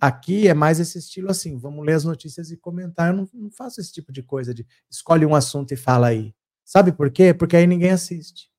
[0.00, 3.08] Aqui é mais esse estilo assim, vamos ler as notícias e comentar.
[3.10, 6.34] Eu não, não faço esse tipo de coisa de escolhe um assunto e fala aí.
[6.64, 7.34] Sabe por quê?
[7.34, 8.50] Porque aí ninguém assiste.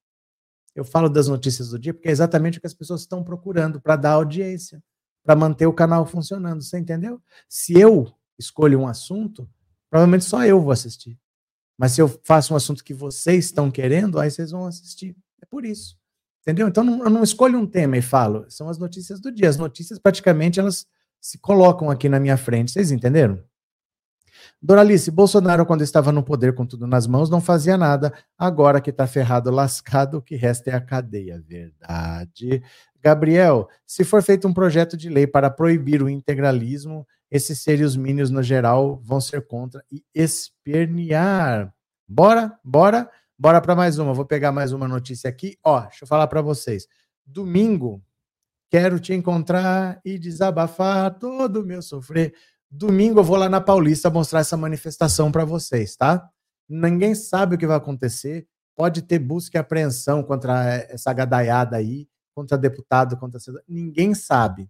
[0.75, 3.81] Eu falo das notícias do dia porque é exatamente o que as pessoas estão procurando
[3.81, 4.83] para dar audiência
[5.23, 6.61] para manter o canal funcionando.
[6.61, 7.19] Você entendeu?
[7.49, 9.49] Se eu escolho um assunto,
[9.89, 11.19] provavelmente só eu vou assistir.
[11.77, 15.15] Mas se eu faço um assunto que vocês estão querendo, aí vocês vão assistir.
[15.41, 15.95] É por isso.
[16.41, 16.67] Entendeu?
[16.67, 18.45] Então eu não escolho um tema e falo.
[18.49, 19.49] São as notícias do dia.
[19.49, 20.87] As notícias praticamente elas
[21.19, 22.71] se colocam aqui na minha frente.
[22.71, 23.43] Vocês entenderam?
[24.61, 28.13] Doralice, Bolsonaro, quando estava no poder com tudo nas mãos, não fazia nada.
[28.37, 31.43] Agora que está ferrado, lascado, o que resta é a cadeia.
[31.45, 32.63] Verdade.
[33.01, 38.29] Gabriel, se for feito um projeto de lei para proibir o integralismo, esses seres mínimos
[38.29, 41.73] no geral vão ser contra e espernear.
[42.07, 44.13] Bora, bora, bora para mais uma.
[44.13, 45.57] Vou pegar mais uma notícia aqui.
[45.63, 46.87] Ó, deixa eu falar para vocês.
[47.25, 48.01] Domingo,
[48.69, 52.33] quero te encontrar e desabafar todo o meu sofrer.
[52.69, 56.29] Domingo eu vou lá na Paulista mostrar essa manifestação para vocês, tá?
[56.67, 58.47] Ninguém sabe o que vai acontecer.
[58.75, 64.69] Pode ter busca e apreensão contra essa gadaiada aí, contra deputado, contra ninguém sabe.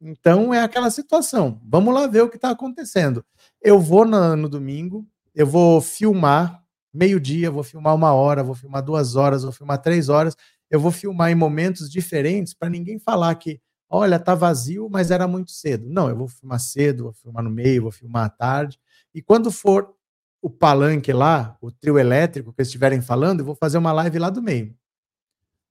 [0.00, 1.60] Então é aquela situação.
[1.64, 3.24] Vamos lá ver o que está acontecendo.
[3.62, 8.82] Eu vou no, no domingo, eu vou filmar meio-dia, vou filmar uma hora, vou filmar
[8.82, 10.36] duas horas, vou filmar três horas.
[10.70, 15.28] Eu vou filmar em momentos diferentes para ninguém falar que olha, tá vazio, mas era
[15.28, 15.86] muito cedo.
[15.88, 18.78] Não, eu vou filmar cedo, vou filmar no meio, vou filmar à tarde.
[19.14, 19.94] E quando for
[20.42, 24.30] o palanque lá, o trio elétrico que estiverem falando, eu vou fazer uma live lá
[24.30, 24.74] do meio.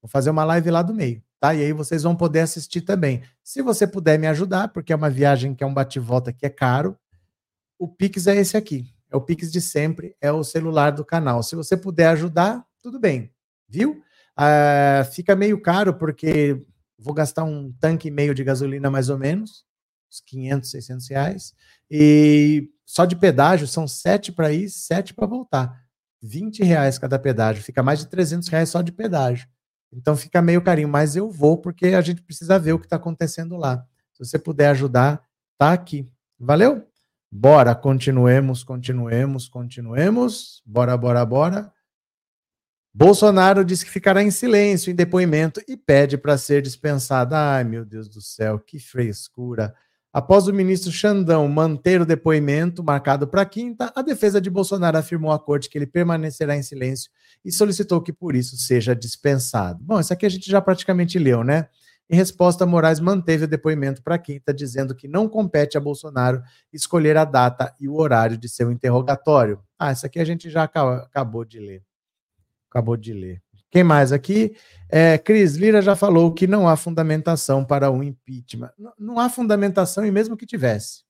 [0.01, 1.53] Vou fazer uma live lá do meio, tá?
[1.53, 3.21] E aí vocês vão poder assistir também.
[3.43, 6.49] Se você puder me ajudar, porque é uma viagem que é um bate-volta que é
[6.49, 6.97] caro,
[7.77, 8.89] o Pix é esse aqui.
[9.11, 11.43] É o Pix de sempre, é o celular do canal.
[11.43, 13.31] Se você puder ajudar, tudo bem,
[13.67, 14.01] viu?
[14.37, 16.61] Uh, fica meio caro porque
[16.97, 19.65] vou gastar um tanque e meio de gasolina mais ou menos,
[20.11, 21.53] uns 500, 600 reais,
[21.89, 25.85] e só de pedágio são sete para ir, sete para voltar.
[26.21, 29.47] 20 reais cada pedágio, fica mais de 300 reais só de pedágio.
[29.91, 32.95] Então fica meio carinho, mas eu vou porque a gente precisa ver o que está
[32.95, 33.85] acontecendo lá.
[34.13, 35.21] Se você puder ajudar,
[35.57, 36.09] tá aqui.
[36.39, 36.87] Valeu?
[37.31, 40.61] Bora, continuemos, continuemos, continuemos.
[40.65, 41.73] Bora, bora, bora.
[42.93, 47.35] Bolsonaro diz que ficará em silêncio em depoimento e pede para ser dispensado.
[47.35, 49.75] Ai, meu Deus do céu, que frescura.
[50.15, 55.29] Após o ministro Xandão manter o depoimento marcado para quinta, a defesa de Bolsonaro afirmou
[55.29, 57.11] à corte que ele permanecerá em silêncio
[57.43, 59.83] e solicitou que por isso seja dispensado.
[59.83, 61.67] Bom, isso aqui a gente já praticamente leu, né?
[62.09, 66.41] Em resposta, Moraes manteve o depoimento para quinta, dizendo que não compete a Bolsonaro
[66.71, 69.59] escolher a data e o horário de seu interrogatório.
[69.77, 71.83] Ah, isso aqui a gente já acabou de ler
[72.75, 73.41] acabou de ler.
[73.71, 74.55] Quem mais aqui?
[74.89, 78.71] É, Cris Lira já falou que não há fundamentação para o impeachment.
[78.77, 81.03] Não, não há fundamentação, e mesmo que tivesse.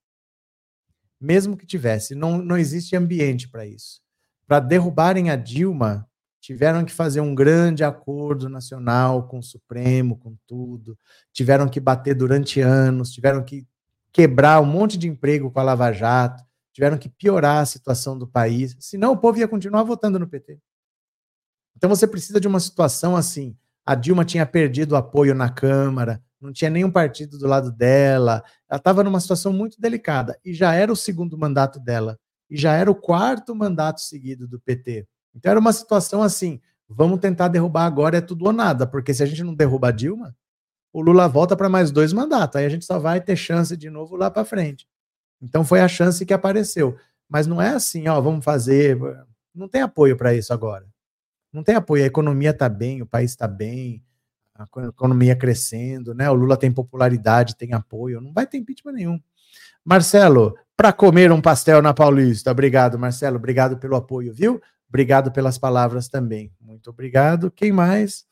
[1.19, 4.01] Mesmo que tivesse, não, não existe ambiente para isso.
[4.47, 6.07] Para derrubarem a Dilma,
[6.39, 10.97] tiveram que fazer um grande acordo nacional com o Supremo, com tudo.
[11.33, 13.65] Tiveram que bater durante anos, tiveram que
[14.13, 18.27] quebrar um monte de emprego com a Lava Jato, tiveram que piorar a situação do
[18.27, 18.75] país.
[18.79, 20.59] Senão o povo ia continuar votando no PT.
[21.75, 23.55] Então você precisa de uma situação assim,
[23.85, 28.43] A Dilma tinha perdido o apoio na Câmara, não tinha nenhum partido do lado dela.
[28.69, 32.17] Ela estava numa situação muito delicada e já era o segundo mandato dela
[32.49, 35.07] e já era o quarto mandato seguido do PT.
[35.33, 39.23] Então era uma situação assim, vamos tentar derrubar agora é tudo ou nada, porque se
[39.23, 40.35] a gente não derruba a Dilma,
[40.93, 43.89] o Lula volta para mais dois mandatos, aí a gente só vai ter chance de
[43.89, 44.87] novo lá para frente.
[45.41, 46.95] Então foi a chance que apareceu.
[47.27, 48.97] Mas não é assim, ó, vamos fazer.
[49.53, 50.87] Não tem apoio para isso agora.
[51.55, 52.03] Não tem apoio.
[52.03, 54.03] A economia está bem, o país está bem,
[54.53, 56.29] a economia crescendo, né?
[56.29, 58.19] O Lula tem popularidade, tem apoio.
[58.19, 59.19] Não vai ter impeachment nenhum.
[59.83, 62.51] Marcelo, para comer um pastel na Paulista.
[62.51, 63.37] Obrigado, Marcelo.
[63.37, 64.61] Obrigado pelo apoio, viu?
[64.89, 66.51] Obrigado pelas palavras também.
[66.59, 67.49] Muito obrigado.
[67.49, 68.25] Quem mais?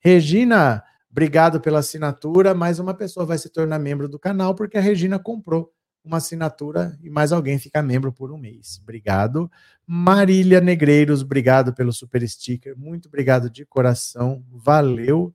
[0.00, 2.54] Regina, obrigado pela assinatura.
[2.54, 5.70] Mais uma pessoa vai se tornar membro do canal porque a Regina comprou
[6.04, 8.78] uma assinatura e mais alguém fica membro por um mês.
[8.82, 9.50] Obrigado.
[9.86, 12.76] Marília Negreiros, obrigado pelo super sticker.
[12.76, 14.44] Muito obrigado de coração.
[14.52, 15.34] Valeu.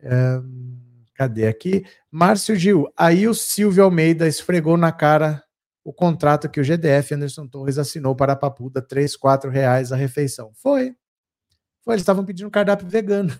[0.00, 0.40] É,
[1.14, 1.84] cadê aqui?
[2.10, 5.42] Márcio Gil, aí o Silvio Almeida esfregou na cara
[5.82, 8.86] o contrato que o GDF Anderson Torres assinou para a Papuda,
[9.20, 10.52] quatro reais a refeição.
[10.54, 10.96] Foi.
[11.82, 13.38] Foi, eles estavam pedindo cardápio vegano.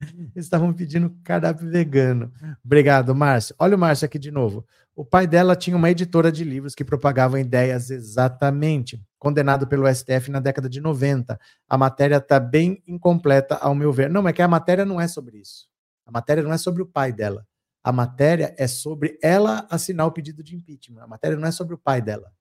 [0.34, 2.30] Eles estavam pedindo cardápio vegano.
[2.62, 3.54] Obrigado, Márcio.
[3.58, 4.66] Olha o Márcio aqui de novo.
[4.96, 8.98] O pai dela tinha uma editora de livros que propagava ideias exatamente.
[9.18, 11.38] Condenado pelo STF na década de 90.
[11.68, 14.08] A matéria está bem incompleta, ao meu ver.
[14.08, 15.68] Não, é que a matéria não é sobre isso.
[16.06, 17.46] A matéria não é sobre o pai dela.
[17.84, 21.02] A matéria é sobre ela assinar o pedido de impeachment.
[21.02, 22.32] A matéria não é sobre o pai dela.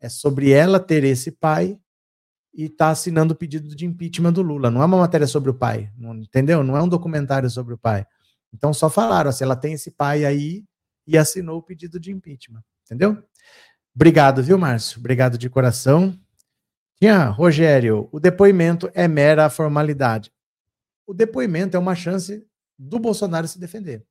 [0.00, 1.78] É sobre ela ter esse pai
[2.54, 4.70] e está assinando o pedido de impeachment do Lula.
[4.70, 6.64] Não é uma matéria sobre o pai, não, entendeu?
[6.64, 8.06] Não é um documentário sobre o pai.
[8.50, 10.64] Então só falaram assim, ela tem esse pai aí
[11.08, 13.24] e assinou o pedido de impeachment, entendeu?
[13.94, 15.00] Obrigado, viu, Márcio?
[15.00, 16.16] Obrigado de coração.
[17.00, 20.30] Tinha, Rogério, o depoimento é mera formalidade.
[21.06, 22.46] O depoimento é uma chance
[22.78, 24.04] do Bolsonaro se defender.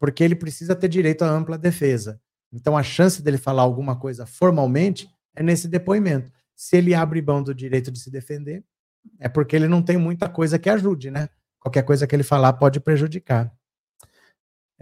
[0.00, 2.20] Porque ele precisa ter direito à ampla defesa.
[2.52, 6.32] Então a chance dele falar alguma coisa formalmente é nesse depoimento.
[6.56, 8.64] Se ele abre mão do direito de se defender,
[9.20, 11.28] é porque ele não tem muita coisa que ajude, né?
[11.60, 13.54] Qualquer coisa que ele falar pode prejudicar.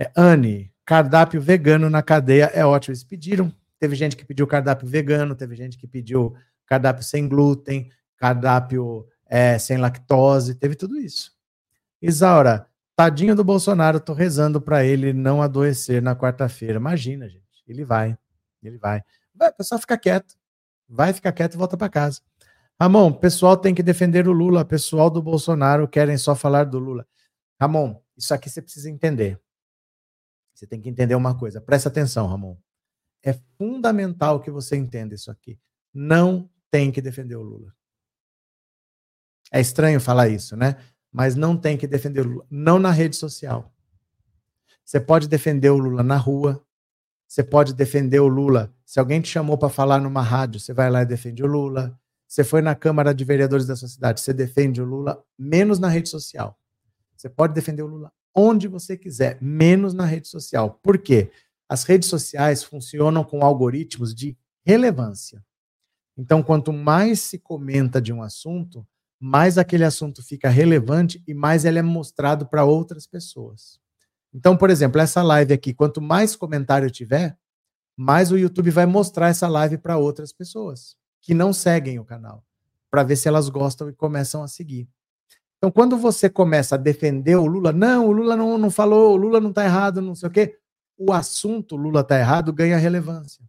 [0.01, 2.93] É, Anne, cardápio vegano na cadeia é ótimo.
[2.93, 3.53] Eles pediram.
[3.79, 6.35] Teve gente que pediu cardápio vegano, teve gente que pediu
[6.67, 11.33] cardápio sem glúten, cardápio é, sem lactose, teve tudo isso.
[12.01, 16.77] Isaura, tadinho do Bolsonaro, tô rezando para ele não adoecer na quarta-feira.
[16.77, 17.45] Imagina, gente.
[17.67, 18.17] Ele vai.
[18.63, 19.03] Ele vai.
[19.35, 20.35] Vai, pessoal fica quieto.
[20.89, 22.21] Vai ficar quieto e volta para casa.
[22.81, 27.07] Ramon, pessoal tem que defender o Lula, pessoal do Bolsonaro querem só falar do Lula.
[27.61, 29.39] Ramon, isso aqui você precisa entender.
[30.61, 31.59] Você tem que entender uma coisa.
[31.59, 32.55] Presta atenção, Ramon.
[33.23, 35.59] É fundamental que você entenda isso aqui.
[35.93, 37.75] Não tem que defender o Lula.
[39.51, 40.77] É estranho falar isso, né?
[41.11, 42.47] Mas não tem que defender o Lula.
[42.51, 43.73] Não na rede social.
[44.85, 46.63] Você pode defender o Lula na rua.
[47.27, 48.71] Você pode defender o Lula.
[48.85, 51.99] Se alguém te chamou para falar numa rádio, você vai lá e defende o Lula.
[52.29, 55.89] Você foi na Câmara de Vereadores da sua cidade, você defende o Lula, menos na
[55.89, 56.57] rede social.
[57.17, 60.79] Você pode defender o Lula onde você quiser, menos na rede social.
[60.83, 61.31] Por quê?
[61.69, 65.45] As redes sociais funcionam com algoritmos de relevância.
[66.17, 68.87] Então, quanto mais se comenta de um assunto,
[69.19, 73.79] mais aquele assunto fica relevante e mais ele é mostrado para outras pessoas.
[74.33, 77.37] Então, por exemplo, essa live aqui, quanto mais comentário tiver,
[77.97, 82.45] mais o YouTube vai mostrar essa live para outras pessoas que não seguem o canal,
[82.91, 84.89] para ver se elas gostam e começam a seguir.
[85.61, 89.17] Então, quando você começa a defender o Lula, não, o Lula não, não falou, o
[89.17, 90.59] Lula não está errado, não sei o quê,
[90.97, 93.45] o assunto Lula está errado ganha relevância.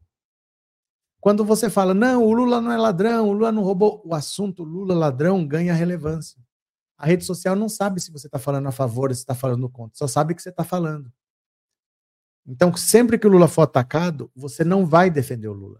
[1.21, 4.61] Quando você fala, não, o Lula não é ladrão, o Lula não roubou, o assunto
[4.61, 6.37] Lula ladrão ganha relevância.
[6.97, 9.69] A rede social não sabe se você está falando a favor ou se está falando
[9.69, 11.09] contra, só sabe que você está falando.
[12.45, 15.79] Então, sempre que o Lula for atacado, você não vai defender o Lula.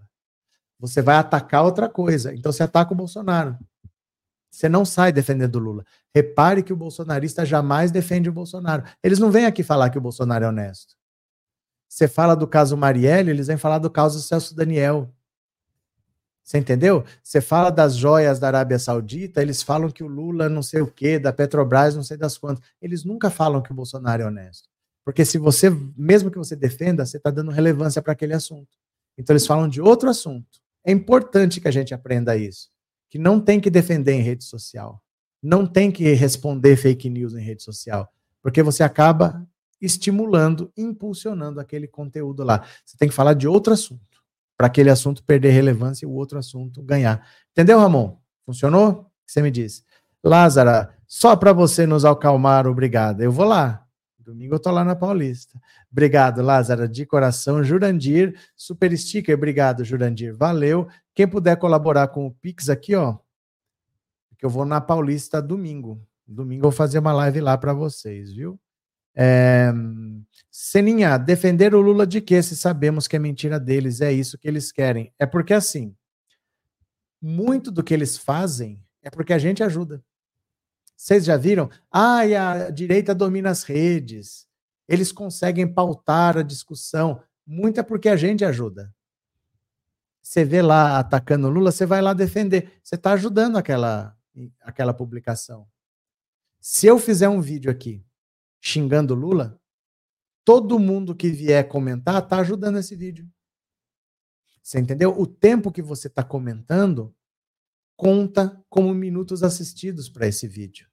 [0.80, 2.34] Você vai atacar outra coisa.
[2.34, 3.58] Então, você ataca o Bolsonaro.
[4.52, 5.86] Você não sai defendendo o Lula.
[6.14, 8.84] Repare que o bolsonarista jamais defende o Bolsonaro.
[9.02, 10.96] Eles não vêm aqui falar que o Bolsonaro é honesto.
[11.88, 15.10] Você fala do caso Marielle, eles vêm falar do caso Celso Daniel.
[16.44, 17.06] Você entendeu?
[17.24, 20.88] Você fala das joias da Arábia Saudita, eles falam que o Lula não sei o
[20.88, 22.64] quê, da Petrobras não sei das quantas.
[22.82, 24.68] Eles nunca falam que o Bolsonaro é honesto.
[25.06, 28.78] Porque se você, mesmo que você defenda, você está dando relevância para aquele assunto.
[29.18, 30.60] Então eles falam de outro assunto.
[30.86, 32.70] É importante que a gente aprenda isso
[33.12, 35.04] que não tem que defender em rede social,
[35.44, 38.10] não tem que responder fake news em rede social,
[38.42, 39.46] porque você acaba
[39.82, 42.66] estimulando, impulsionando aquele conteúdo lá.
[42.86, 44.24] Você tem que falar de outro assunto,
[44.58, 47.28] para aquele assunto perder relevância e o outro assunto ganhar.
[47.52, 48.16] Entendeu, Ramon?
[48.46, 49.12] Funcionou?
[49.28, 49.84] Você me diz.
[50.24, 53.22] Lázara, só para você nos acalmar, obrigado.
[53.22, 53.86] Eu vou lá.
[54.20, 55.60] Domingo eu tô lá na Paulista.
[55.92, 57.62] Obrigado, Lázara, de coração.
[57.62, 60.34] Jurandir, super sticker, obrigado, Jurandir.
[60.34, 60.88] Valeu.
[61.14, 63.18] Quem puder colaborar com o Pix aqui, ó,
[64.38, 66.02] que eu vou na Paulista domingo.
[66.26, 68.60] Domingo eu vou fazer uma live lá para vocês, viu?
[69.16, 69.72] É...
[70.50, 72.42] Seninha, defender o Lula de quê?
[72.42, 75.14] Se sabemos que é mentira deles, é isso que eles querem.
[75.20, 75.96] É porque assim,
[77.22, 80.04] muito do que eles fazem é porque a gente ajuda.
[80.96, 81.70] Vocês já viram?
[81.92, 84.48] Ah, e a direita domina as redes.
[84.88, 87.22] Eles conseguem pautar a discussão.
[87.46, 88.94] Muito é porque a gente ajuda.
[90.22, 92.80] Você vê lá atacando Lula, você vai lá defender.
[92.84, 94.16] Você está ajudando aquela,
[94.62, 95.68] aquela publicação.
[96.60, 98.06] Se eu fizer um vídeo aqui
[98.62, 99.60] xingando Lula,
[100.46, 103.28] todo mundo que vier comentar está ajudando esse vídeo.
[104.62, 105.20] Você entendeu?
[105.20, 107.16] O tempo que você está comentando
[107.96, 110.88] conta como minutos assistidos para esse vídeo.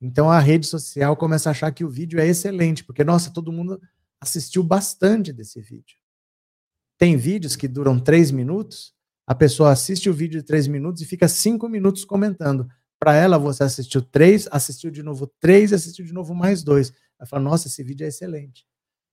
[0.00, 3.52] Então a rede social começa a achar que o vídeo é excelente, porque, nossa, todo
[3.52, 3.80] mundo
[4.20, 5.98] assistiu bastante desse vídeo.
[6.98, 8.92] Tem vídeos que duram três minutos,
[9.24, 12.68] a pessoa assiste o vídeo de três minutos e fica cinco minutos comentando.
[12.98, 16.92] Para ela, você assistiu três, assistiu de novo três, assistiu de novo mais dois.
[17.18, 18.66] Ela fala, nossa, esse vídeo é excelente.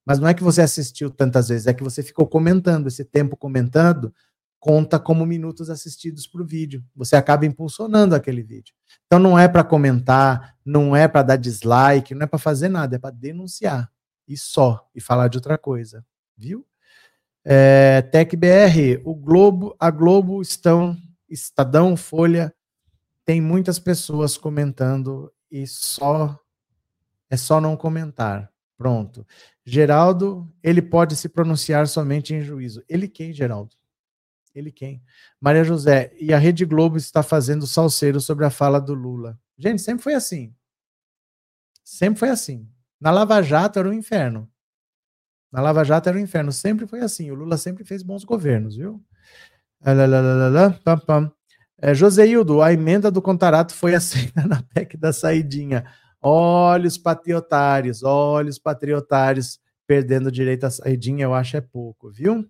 [0.03, 2.87] Mas não é que você assistiu tantas vezes, é que você ficou comentando.
[2.87, 4.13] Esse tempo comentando
[4.59, 6.83] conta como minutos assistidos para o vídeo.
[6.95, 8.73] Você acaba impulsionando aquele vídeo.
[9.05, 12.95] Então não é para comentar, não é para dar dislike, não é para fazer nada,
[12.95, 13.91] é para denunciar.
[14.27, 16.03] E só, e falar de outra coisa.
[16.35, 16.65] Viu?
[17.47, 20.97] É, TecBR, o Globo, a Globo estão,
[21.29, 22.53] Estadão, Folha,
[23.23, 26.39] tem muitas pessoas comentando e só
[27.29, 28.51] é só não comentar.
[28.77, 29.25] Pronto.
[29.63, 32.83] Geraldo, ele pode se pronunciar somente em juízo.
[32.89, 33.75] Ele quem, Geraldo?
[34.53, 35.03] Ele quem?
[35.39, 39.39] Maria José, e a Rede Globo está fazendo salseiro sobre a fala do Lula.
[39.57, 40.53] Gente, sempre foi assim.
[41.83, 42.69] Sempre foi assim.
[42.99, 44.49] Na Lava Jato era um inferno.
[45.55, 46.51] Na Lava Jato era um inferno.
[46.51, 47.31] Sempre foi assim.
[47.31, 49.01] O Lula sempre fez bons governos, viu?
[51.77, 55.85] É, Joseildo, a emenda do Contarato foi aceita na PEC da saidinha.
[56.21, 62.45] Olha os patriotários, olha os patriotários perdendo direito à saidinha, eu acho é pouco, viu?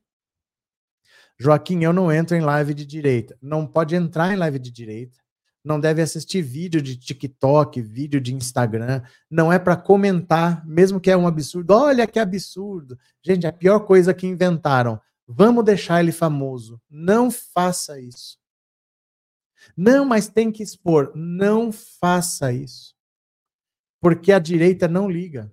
[1.40, 3.38] Joaquim, eu não entro em live de direita.
[3.40, 5.20] Não pode entrar em live de direita.
[5.66, 9.02] Não deve assistir vídeo de TikTok, vídeo de Instagram.
[9.28, 11.72] Não é para comentar, mesmo que é um absurdo.
[11.72, 12.96] Olha que absurdo.
[13.24, 15.02] Gente, a pior coisa que inventaram.
[15.28, 16.80] Vamos deixar ele famoso.
[16.88, 18.38] Não faça isso.
[19.76, 21.12] Não, mas tem que expor.
[21.16, 22.94] Não faça isso.
[24.00, 25.52] Porque a direita não liga.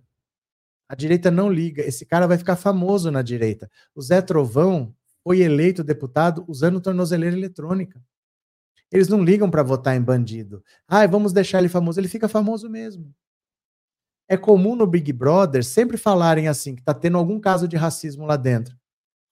[0.90, 1.82] A direita não liga.
[1.82, 3.70] Esse cara vai ficar famoso na direita.
[3.94, 4.94] O Zé Trovão
[5.24, 7.98] foi eleito deputado usando tornozeleira eletrônica.
[8.93, 10.62] Eles não ligam para votar em bandido.
[10.86, 11.99] Ah, vamos deixar ele famoso.
[11.99, 13.12] Ele fica famoso mesmo.
[14.28, 18.26] É comum no Big Brother sempre falarem assim, que está tendo algum caso de racismo
[18.26, 18.76] lá dentro.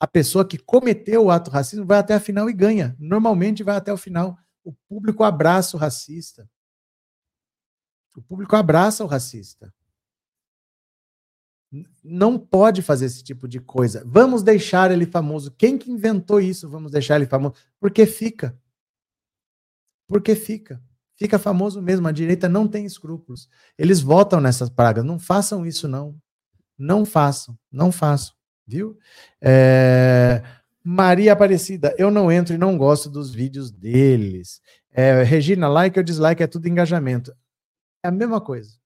[0.00, 2.96] A pessoa que cometeu o ato racismo vai até a final e ganha.
[2.98, 4.36] Normalmente vai até o final.
[4.64, 6.48] O público abraça o racista.
[8.16, 9.72] O público abraça o racista
[12.02, 14.02] não pode fazer esse tipo de coisa.
[14.04, 15.52] Vamos deixar ele famoso.
[15.52, 16.68] Quem que inventou isso?
[16.68, 17.54] Vamos deixar ele famoso.
[17.78, 18.58] Porque fica.
[20.10, 20.82] Porque fica.
[21.14, 22.08] Fica famoso mesmo.
[22.08, 23.48] A direita não tem escrúpulos.
[23.78, 25.04] Eles votam nessas pragas.
[25.04, 26.20] Não façam isso, não.
[26.76, 27.56] Não façam.
[27.70, 28.34] Não façam.
[28.66, 28.98] Viu?
[29.40, 30.42] É...
[30.82, 34.60] Maria Aparecida, eu não entro e não gosto dos vídeos deles.
[34.90, 37.32] É, Regina, like ou dislike é tudo engajamento.
[38.02, 38.76] É a mesma coisa.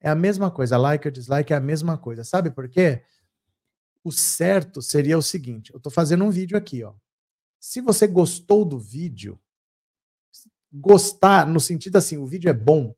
[0.00, 2.22] É a mesma coisa, like ou dislike é a mesma coisa.
[2.22, 3.02] Sabe por quê?
[4.04, 6.92] O certo seria o seguinte: eu estou fazendo um vídeo aqui, ó.
[7.58, 9.40] Se você gostou do vídeo,
[10.72, 12.94] gostar no sentido assim, o vídeo é bom,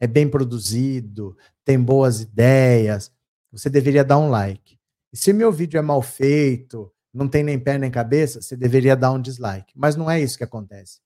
[0.00, 3.12] é bem produzido, tem boas ideias,
[3.50, 4.78] você deveria dar um like.
[5.12, 8.96] E se meu vídeo é mal feito, não tem nem pé nem cabeça, você deveria
[8.96, 9.72] dar um dislike.
[9.76, 11.00] Mas não é isso que acontece.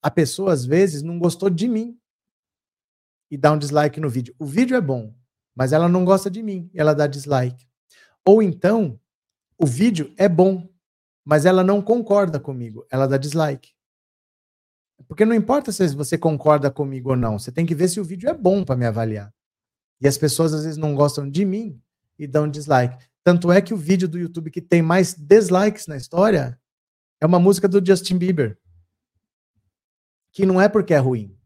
[0.00, 1.98] A pessoa às vezes não gostou de mim
[3.30, 4.34] e dá um dislike no vídeo.
[4.38, 5.12] O vídeo é bom,
[5.54, 7.66] mas ela não gosta de mim e ela dá dislike.
[8.24, 8.98] Ou então,
[9.58, 10.68] o vídeo é bom,
[11.24, 13.72] mas ela não concorda comigo, ela dá dislike.
[15.08, 18.04] Porque não importa se você concorda comigo ou não, você tem que ver se o
[18.04, 19.32] vídeo é bom para me avaliar.
[20.00, 21.80] E as pessoas às vezes não gostam de mim
[22.18, 23.04] e dão dislike.
[23.22, 26.58] Tanto é que o vídeo do YouTube que tem mais dislikes na história
[27.20, 28.58] é uma música do Justin Bieber.
[30.32, 31.36] Que não é porque é ruim,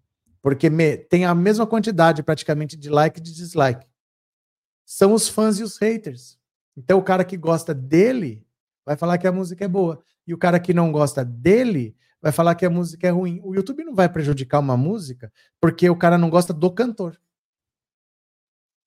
[0.41, 3.87] porque me, tem a mesma quantidade praticamente de like e de dislike.
[4.85, 6.39] São os fãs e os haters.
[6.77, 8.47] Então o cara que gosta dele
[8.85, 10.03] vai falar que a música é boa.
[10.27, 13.39] E o cara que não gosta dele vai falar que a música é ruim.
[13.45, 17.21] O YouTube não vai prejudicar uma música porque o cara não gosta do cantor.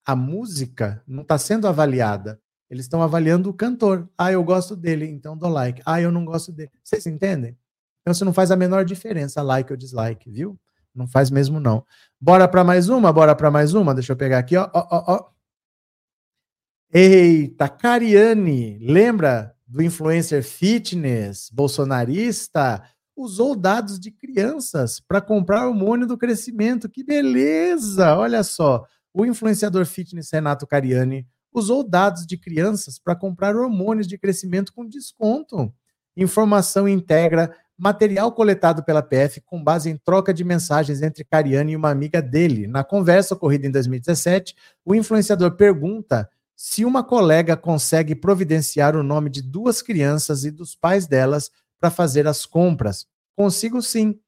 [0.04, 2.40] A música não está sendo avaliada.
[2.68, 4.10] Eles estão avaliando o cantor.
[4.18, 5.80] Ah, eu gosto dele, então dou like.
[5.86, 6.72] Ah, eu não gosto dele.
[6.82, 7.56] Vocês entendem?
[8.00, 10.58] Então isso não faz a menor diferença, like ou dislike, viu?
[10.92, 11.86] Não faz mesmo não.
[12.20, 13.12] Bora para mais uma?
[13.12, 13.94] Bora para mais uma?
[13.94, 15.30] Deixa eu pegar aqui, ó, ó, ó, ó.
[16.92, 22.82] Eita, Cariani, lembra do influencer fitness bolsonarista?
[23.18, 26.88] Usou dados de crianças para comprar hormônio do crescimento.
[26.88, 28.16] Que beleza!
[28.16, 34.16] Olha só, o influenciador fitness Renato Cariani usou dados de crianças para comprar hormônios de
[34.16, 35.74] crescimento com desconto.
[36.16, 41.76] Informação integra material coletado pela PF com base em troca de mensagens entre Cariani e
[41.76, 42.68] uma amiga dele.
[42.68, 44.54] Na conversa ocorrida em 2017,
[44.84, 50.76] o influenciador pergunta se uma colega consegue providenciar o nome de duas crianças e dos
[50.76, 51.50] pais delas
[51.80, 53.06] para fazer as compras.
[53.36, 54.18] Consigo sim.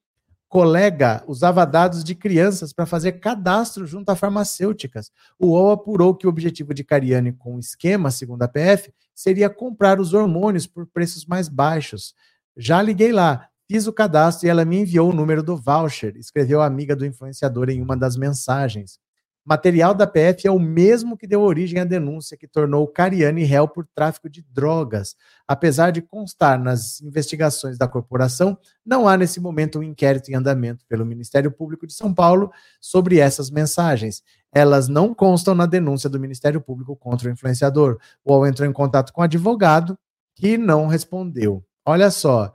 [0.47, 5.09] Colega usava dados de crianças para fazer cadastro junto a farmacêuticas.
[5.39, 9.49] O UOL apurou que o objetivo de Cariani com o esquema, segundo a PF, seria
[9.49, 12.13] comprar os hormônios por preços mais baixos.
[12.57, 16.61] Já liguei lá, fiz o cadastro e ela me enviou o número do voucher, escreveu
[16.61, 18.99] a amiga do influenciador em uma das mensagens.
[19.43, 23.67] Material da PF é o mesmo que deu origem à denúncia que tornou Cariani réu
[23.67, 25.15] por tráfico de drogas.
[25.47, 30.85] Apesar de constar nas investigações da corporação, não há nesse momento um inquérito em andamento
[30.87, 34.21] pelo Ministério Público de São Paulo sobre essas mensagens.
[34.53, 37.97] Elas não constam na denúncia do Ministério Público contra o influenciador.
[38.23, 39.97] O UOL entrou em contato com o advogado,
[40.35, 41.63] que não respondeu.
[41.83, 42.53] Olha só.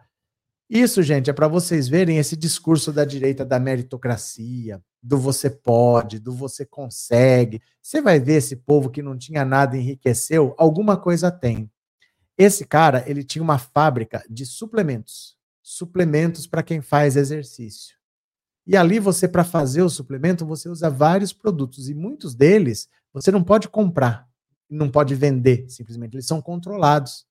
[0.68, 6.18] Isso, gente, é para vocês verem esse discurso da direita da meritocracia, do você pode,
[6.18, 7.62] do você consegue.
[7.80, 11.70] Você vai ver esse povo que não tinha nada enriqueceu, alguma coisa tem.
[12.36, 17.96] Esse cara, ele tinha uma fábrica de suplementos, suplementos para quem faz exercício.
[18.66, 23.30] E ali você para fazer o suplemento, você usa vários produtos e muitos deles você
[23.30, 24.28] não pode comprar,
[24.68, 27.24] não pode vender, simplesmente eles são controlados.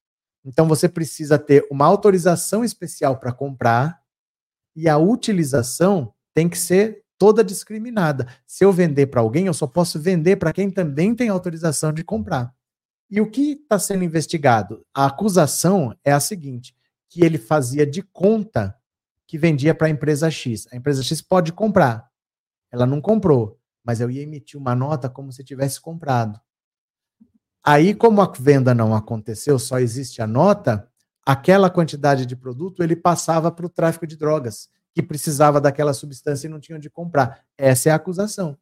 [0.46, 4.02] Então você precisa ter uma autorização especial para comprar
[4.74, 8.28] e a utilização tem que ser toda discriminada.
[8.46, 12.04] Se eu vender para alguém, eu só posso vender para quem também tem autorização de
[12.04, 12.54] comprar.
[13.10, 14.86] E o que está sendo investigado?
[14.94, 16.76] A acusação é a seguinte:
[17.10, 18.76] que ele fazia de conta
[19.28, 20.68] que vendia para a empresa X.
[20.72, 22.10] A empresa X pode comprar.
[22.72, 26.40] Ela não comprou, mas eu ia emitir uma nota como se tivesse comprado.
[27.64, 30.88] Aí, como a venda não aconteceu, só existe a nota,
[31.26, 36.48] aquela quantidade de produto ele passava para o tráfico de drogas, que precisava daquela substância
[36.48, 37.44] e não tinha onde comprar.
[37.58, 38.58] Essa é a acusação.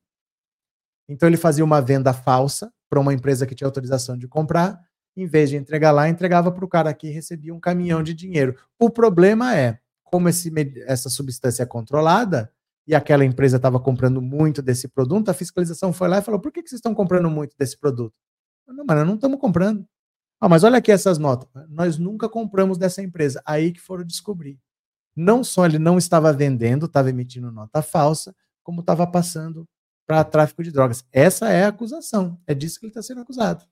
[1.08, 4.82] Então ele fazia uma venda falsa para uma empresa que tinha autorização de comprar,
[5.16, 8.58] em vez de entregar lá, entregava para o cara que recebia um caminhão de dinheiro.
[8.80, 10.52] O problema é, como esse,
[10.88, 12.52] essa substância é controlada,
[12.86, 16.52] e aquela empresa estava comprando muito desse produto, a fiscalização foi lá e falou: por
[16.52, 18.14] que, que vocês estão comprando muito desse produto?
[18.68, 19.86] Não, mas nós não estamos comprando.
[20.42, 21.48] Ah, mas olha aqui essas notas.
[21.70, 23.42] Nós nunca compramos dessa empresa.
[23.46, 24.60] Aí que foram descobrir.
[25.16, 29.68] Não só ele não estava vendendo, estava emitindo nota falsa, como estava passando
[30.08, 31.04] para tráfico de drogas.
[31.12, 32.40] Essa é a acusação.
[32.48, 33.64] É disso que ele está sendo acusado.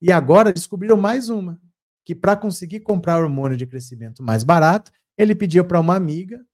[0.00, 1.60] E agora descobriram mais uma,
[2.04, 6.44] que para conseguir comprar hormônio de crescimento mais barato, ele pediu para uma amiga,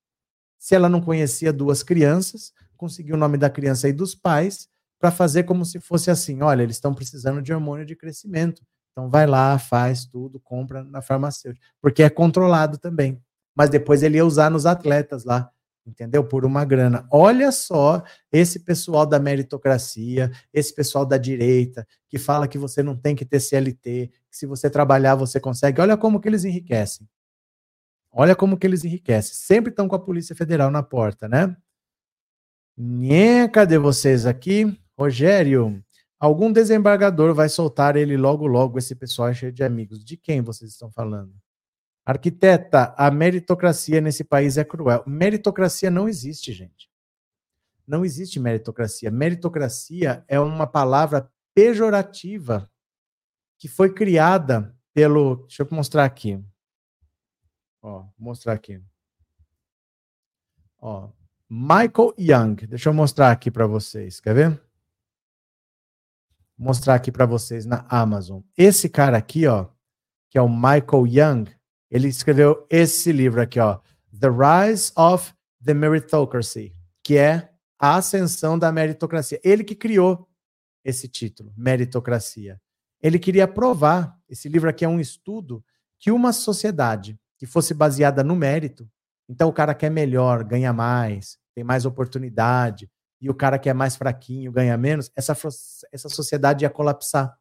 [0.57, 4.69] se ela não conhecia duas crianças, conseguiu o nome da criança e dos pais,
[4.99, 8.63] para fazer como se fosse assim: olha, eles estão precisando de hormônio de crescimento.
[8.91, 13.21] Então vai lá, faz tudo, compra na farmacêutica, porque é controlado também.
[13.55, 15.51] Mas depois ele ia usar nos atletas lá,
[15.85, 16.23] entendeu?
[16.23, 17.07] Por uma grana.
[17.11, 22.95] Olha só esse pessoal da meritocracia, esse pessoal da direita, que fala que você não
[22.95, 25.81] tem que ter CLT, que se você trabalhar você consegue.
[25.81, 27.07] Olha como que eles enriquecem.
[28.11, 29.33] Olha como que eles enriquecem.
[29.33, 31.55] Sempre estão com a Polícia Federal na porta, né?
[32.77, 34.77] Nhê, cadê vocês aqui?
[34.97, 35.83] Rogério,
[36.19, 40.03] algum desembargador vai soltar ele logo, logo, esse pessoal é cheio de amigos.
[40.03, 41.40] De quem vocês estão falando?
[42.05, 45.03] Arquiteta, a meritocracia nesse país é cruel.
[45.05, 46.89] Meritocracia não existe, gente.
[47.87, 49.11] Não existe meritocracia.
[49.11, 52.69] Meritocracia é uma palavra pejorativa
[53.57, 55.47] que foi criada pelo.
[55.47, 56.43] Deixa eu mostrar aqui.
[57.81, 58.81] Ó, vou mostrar aqui.
[60.79, 61.09] Ó,
[61.49, 62.55] Michael Young.
[62.67, 64.19] Deixa eu mostrar aqui para vocês.
[64.19, 64.71] Quer ver?
[66.61, 68.41] mostrar aqui para vocês na Amazon.
[68.55, 69.65] Esse cara aqui, ó,
[70.29, 71.45] que é o Michael Young,
[71.91, 73.79] ele escreveu esse livro aqui, ó,
[74.17, 76.73] The Rise of the Meritocracy,
[77.03, 79.41] que é a ascensão da meritocracia.
[79.43, 80.29] Ele que criou
[80.85, 82.61] esse título, Meritocracia.
[83.01, 85.63] Ele queria provar, esse livro aqui é um estudo,
[85.99, 88.89] que uma sociedade que fosse baseada no mérito,
[89.27, 92.89] Então o cara que é melhor ganha mais, tem mais oportunidade,
[93.19, 95.33] e o cara que é mais fraquinho ganha menos, essa,
[95.91, 97.37] essa sociedade ia colapsar.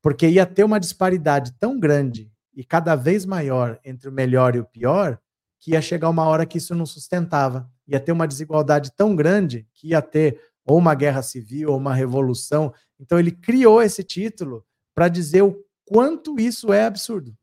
[0.00, 4.60] Porque ia ter uma disparidade tão grande e cada vez maior entre o melhor e
[4.60, 5.18] o pior,
[5.58, 7.70] que ia chegar uma hora que isso não sustentava.
[7.86, 11.94] Ia ter uma desigualdade tão grande que ia ter ou uma guerra civil ou uma
[11.94, 12.72] revolução.
[12.98, 17.36] Então ele criou esse título para dizer o quanto isso é absurdo.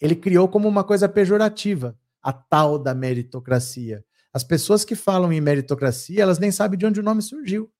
[0.00, 4.04] Ele criou como uma coisa pejorativa a tal da meritocracia.
[4.32, 7.70] As pessoas que falam em meritocracia, elas nem sabem de onde o nome surgiu.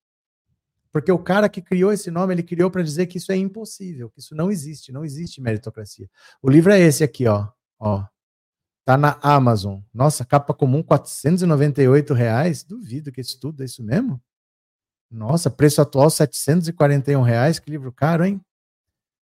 [0.96, 4.08] Porque o cara que criou esse nome, ele criou para dizer que isso é impossível,
[4.08, 6.08] que isso não existe, não existe meritocracia.
[6.40, 7.48] O livro é esse aqui, ó.
[7.78, 8.06] ó.
[8.82, 9.80] Tá na Amazon.
[9.92, 12.64] Nossa, capa comum, 498 reais.
[12.64, 14.18] Duvido que isso tudo é isso mesmo.
[15.10, 17.58] Nossa, preço atual, 741 reais.
[17.58, 18.40] Que livro caro, hein?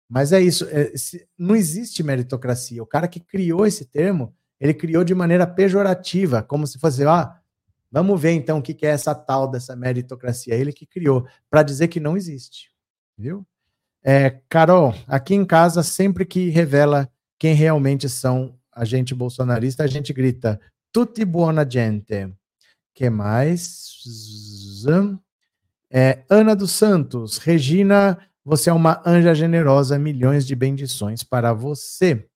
[0.07, 0.67] Mas é isso.
[0.69, 0.93] É,
[1.35, 2.83] não existe meritocracia.
[2.83, 7.35] O cara que criou esse termo, ele criou de maneira pejorativa, como se fosse, ah,
[7.93, 10.55] Vamos ver então o que é essa tal dessa meritocracia.
[10.55, 12.71] Ele que criou, para dizer que não existe.
[13.15, 13.45] Viu?
[14.03, 19.87] É, Carol, aqui em casa, sempre que revela quem realmente são a gente bolsonarista, a
[19.87, 20.59] gente grita
[20.91, 22.35] tutti buona gente.
[22.95, 24.01] que mais?
[25.91, 32.27] É, Ana dos Santos, Regina, você é uma anja generosa, milhões de bendições para você.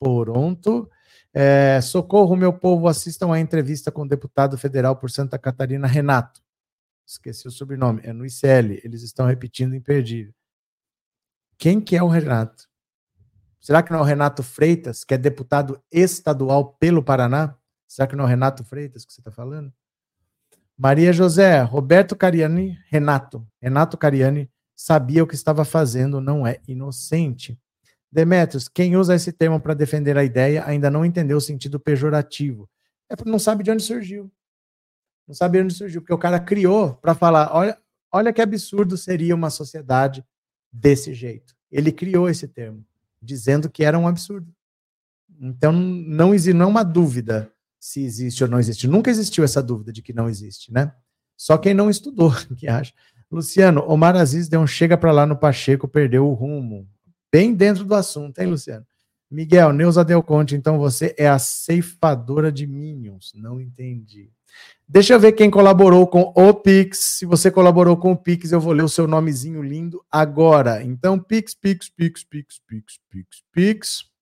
[0.00, 0.88] Pronto.
[1.34, 6.42] É, socorro, meu povo, assistam a entrevista com o deputado federal por Santa Catarina, Renato.
[7.06, 8.80] Esqueci o sobrenome, é no ICL.
[8.84, 10.34] Eles estão repetindo imperdível.
[11.58, 12.68] Quem que é o Renato?
[13.60, 17.56] Será que não é o Renato Freitas, que é deputado estadual pelo Paraná?
[17.86, 19.72] Será que não é o Renato Freitas que você está falando?
[20.76, 23.46] Maria José, Roberto Cariani, Renato.
[23.60, 27.56] Renato Cariani sabia o que estava fazendo, não é inocente.
[28.12, 32.68] Demetrios, quem usa esse termo para defender a ideia ainda não entendeu o sentido pejorativo.
[33.08, 34.30] É porque não sabe de onde surgiu.
[35.26, 37.78] Não sabe de onde surgiu, porque o cara criou para falar: olha,
[38.12, 40.22] olha que absurdo seria uma sociedade
[40.70, 41.54] desse jeito.
[41.70, 42.84] Ele criou esse termo,
[43.20, 44.54] dizendo que era um absurdo.
[45.40, 47.50] Então, não existe não é uma dúvida
[47.80, 48.86] se existe ou não existe.
[48.86, 50.94] Nunca existiu essa dúvida de que não existe, né?
[51.34, 52.92] Só quem não estudou que acha.
[53.30, 56.86] Luciano, Omar Aziz deu um chega para lá no Pacheco, perdeu o rumo
[57.32, 58.86] bem dentro do assunto, hein, Luciano?
[59.30, 63.32] Miguel, Neuza Del Conte, então você é a ceifadora de Minions.
[63.34, 64.30] Não entendi.
[64.86, 66.98] Deixa eu ver quem colaborou com o Pix.
[67.18, 70.82] Se você colaborou com o Pix, eu vou ler o seu nomezinho lindo agora.
[70.82, 74.12] Então, Pix, Pix, Pix, Pix, Pix, Pix, Pix.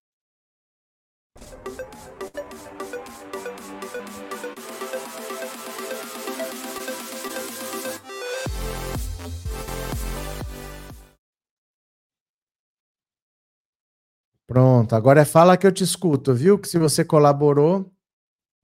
[14.50, 16.58] Pronto, agora é fala que eu te escuto, viu?
[16.58, 17.88] Que se você colaborou,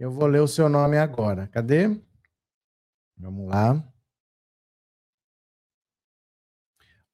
[0.00, 1.46] eu vou ler o seu nome agora.
[1.46, 1.96] Cadê?
[3.16, 3.80] Vamos lá.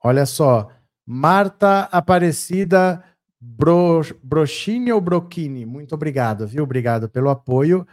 [0.02, 0.70] Olha só,
[1.04, 3.04] Marta Aparecida
[3.38, 6.64] Bro, Brochini ou Brochini, muito obrigado, viu?
[6.64, 7.86] Obrigado pelo apoio.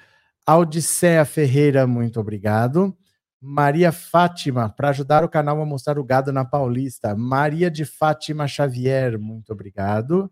[0.47, 2.97] Odisseia Ferreira, muito obrigado.
[3.41, 7.13] Maria Fátima, para ajudar o canal a mostrar o gado na Paulista.
[7.17, 10.31] Maria de Fátima Xavier, muito obrigado.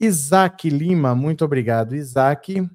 [0.00, 2.66] Isaac Lima, muito obrigado, Isaac.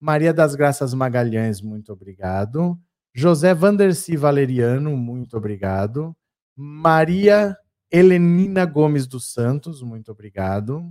[0.00, 2.80] Maria das Graças Magalhães, muito obrigado.
[3.12, 6.16] José Vanderci Valeriano, muito obrigado.
[6.56, 7.54] Maria
[7.90, 10.90] Helenina Gomes dos Santos, muito obrigado.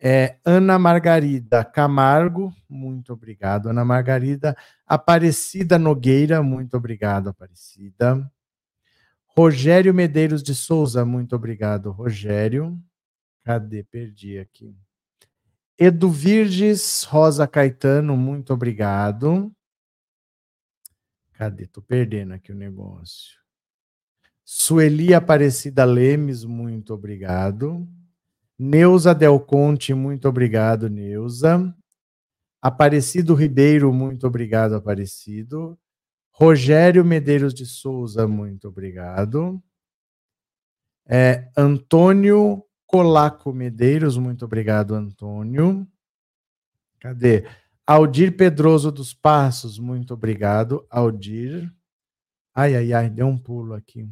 [0.00, 4.56] É, Ana Margarida Camargo, muito obrigado, Ana Margarida.
[4.86, 8.30] Aparecida Nogueira, muito obrigado, Aparecida.
[9.26, 12.80] Rogério Medeiros de Souza, muito obrigado, Rogério.
[13.44, 13.82] Cadê?
[13.84, 14.74] Perdi aqui.
[15.78, 19.52] Edu Virges Rosa Caetano, muito obrigado.
[21.34, 21.66] Cadê?
[21.66, 23.38] Tô perdendo aqui o negócio.
[24.42, 27.86] Sueli Aparecida Lemes, muito obrigado.
[28.58, 31.74] Neuza Del Conte, muito obrigado, Neuza.
[32.62, 35.78] Aparecido Ribeiro, muito obrigado, Aparecido.
[36.30, 39.62] Rogério Medeiros de Souza, muito obrigado.
[41.06, 45.86] É, Antônio Colaco Medeiros, muito obrigado, Antônio.
[47.00, 47.44] Cadê?
[47.86, 51.72] Aldir Pedroso dos Passos, muito obrigado, Aldir.
[52.54, 54.08] Ai, ai, ai, deu um pulo aqui.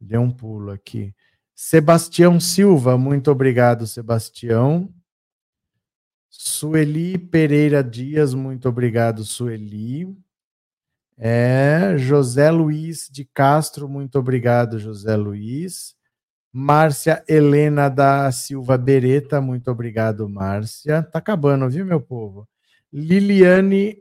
[0.00, 1.14] Deu um pulo aqui.
[1.54, 4.92] Sebastião Silva, muito obrigado, Sebastião.
[6.30, 10.16] Sueli Pereira Dias, muito obrigado, Sueli.
[11.16, 15.94] É, José Luiz de Castro, muito obrigado, José Luiz.
[16.56, 21.02] Márcia Helena da Silva Bereta, muito obrigado, Márcia.
[21.02, 22.48] Tá acabando, viu, meu povo?
[22.92, 23.96] Liliane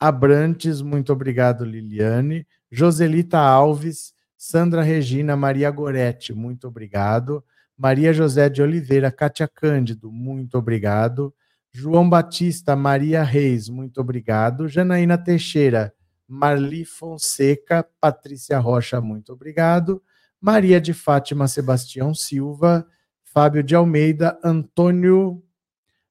[0.00, 2.44] Abrantes, muito obrigado, Liliane.
[2.72, 7.44] Joselita Alves, Sandra Regina, Maria Goretti, muito obrigado.
[7.78, 11.32] Maria José de Oliveira, Cátia Cândido, muito obrigado.
[11.70, 14.66] João Batista, Maria Reis, muito obrigado.
[14.66, 15.94] Janaína Teixeira,
[16.26, 20.02] Marli Fonseca, Patrícia Rocha, muito obrigado.
[20.42, 22.84] Maria de Fátima Sebastião Silva,
[23.22, 25.42] Fábio de Almeida, Antônio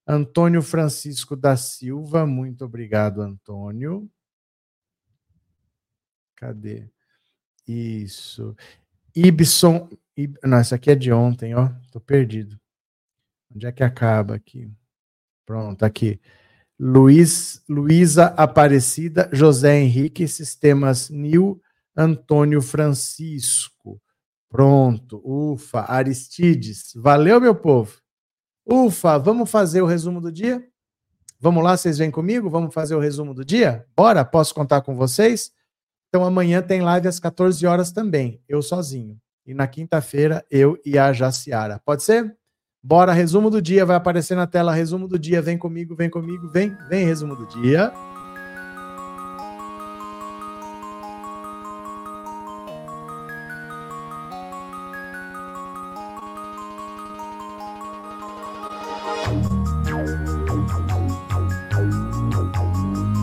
[0.08, 4.10] Antônio Francisco da Silva, muito obrigado, Antônio.
[6.36, 6.90] Cadê?
[7.68, 8.56] Isso.
[9.16, 9.90] Ibson.
[10.18, 10.38] Ib...
[10.44, 11.70] Não, essa aqui é de ontem, ó.
[11.92, 12.60] Tô perdido.
[13.54, 14.72] Onde é que acaba aqui?
[15.46, 16.20] Pronto, aqui.
[16.80, 21.62] Luiz, Luísa Aparecida, José Henrique, Sistemas Nil,
[21.96, 24.02] Antônio Francisco.
[24.52, 26.92] Pronto, ufa, Aristides.
[26.98, 27.98] Valeu, meu povo.
[28.66, 30.62] Ufa, vamos fazer o resumo do dia?
[31.40, 32.50] Vamos lá, vocês vêm comigo?
[32.50, 33.86] Vamos fazer o resumo do dia?
[33.96, 34.26] Bora?
[34.26, 35.54] Posso contar com vocês?
[36.10, 39.18] Então amanhã tem live às 14 horas também, eu sozinho.
[39.48, 41.80] E na quinta-feira, eu e a Jaciara.
[41.86, 42.36] Pode ser?
[42.84, 46.50] Bora, resumo do dia, vai aparecer na tela, resumo do dia, vem comigo, vem comigo,
[46.50, 47.94] vem, vem, resumo do dia.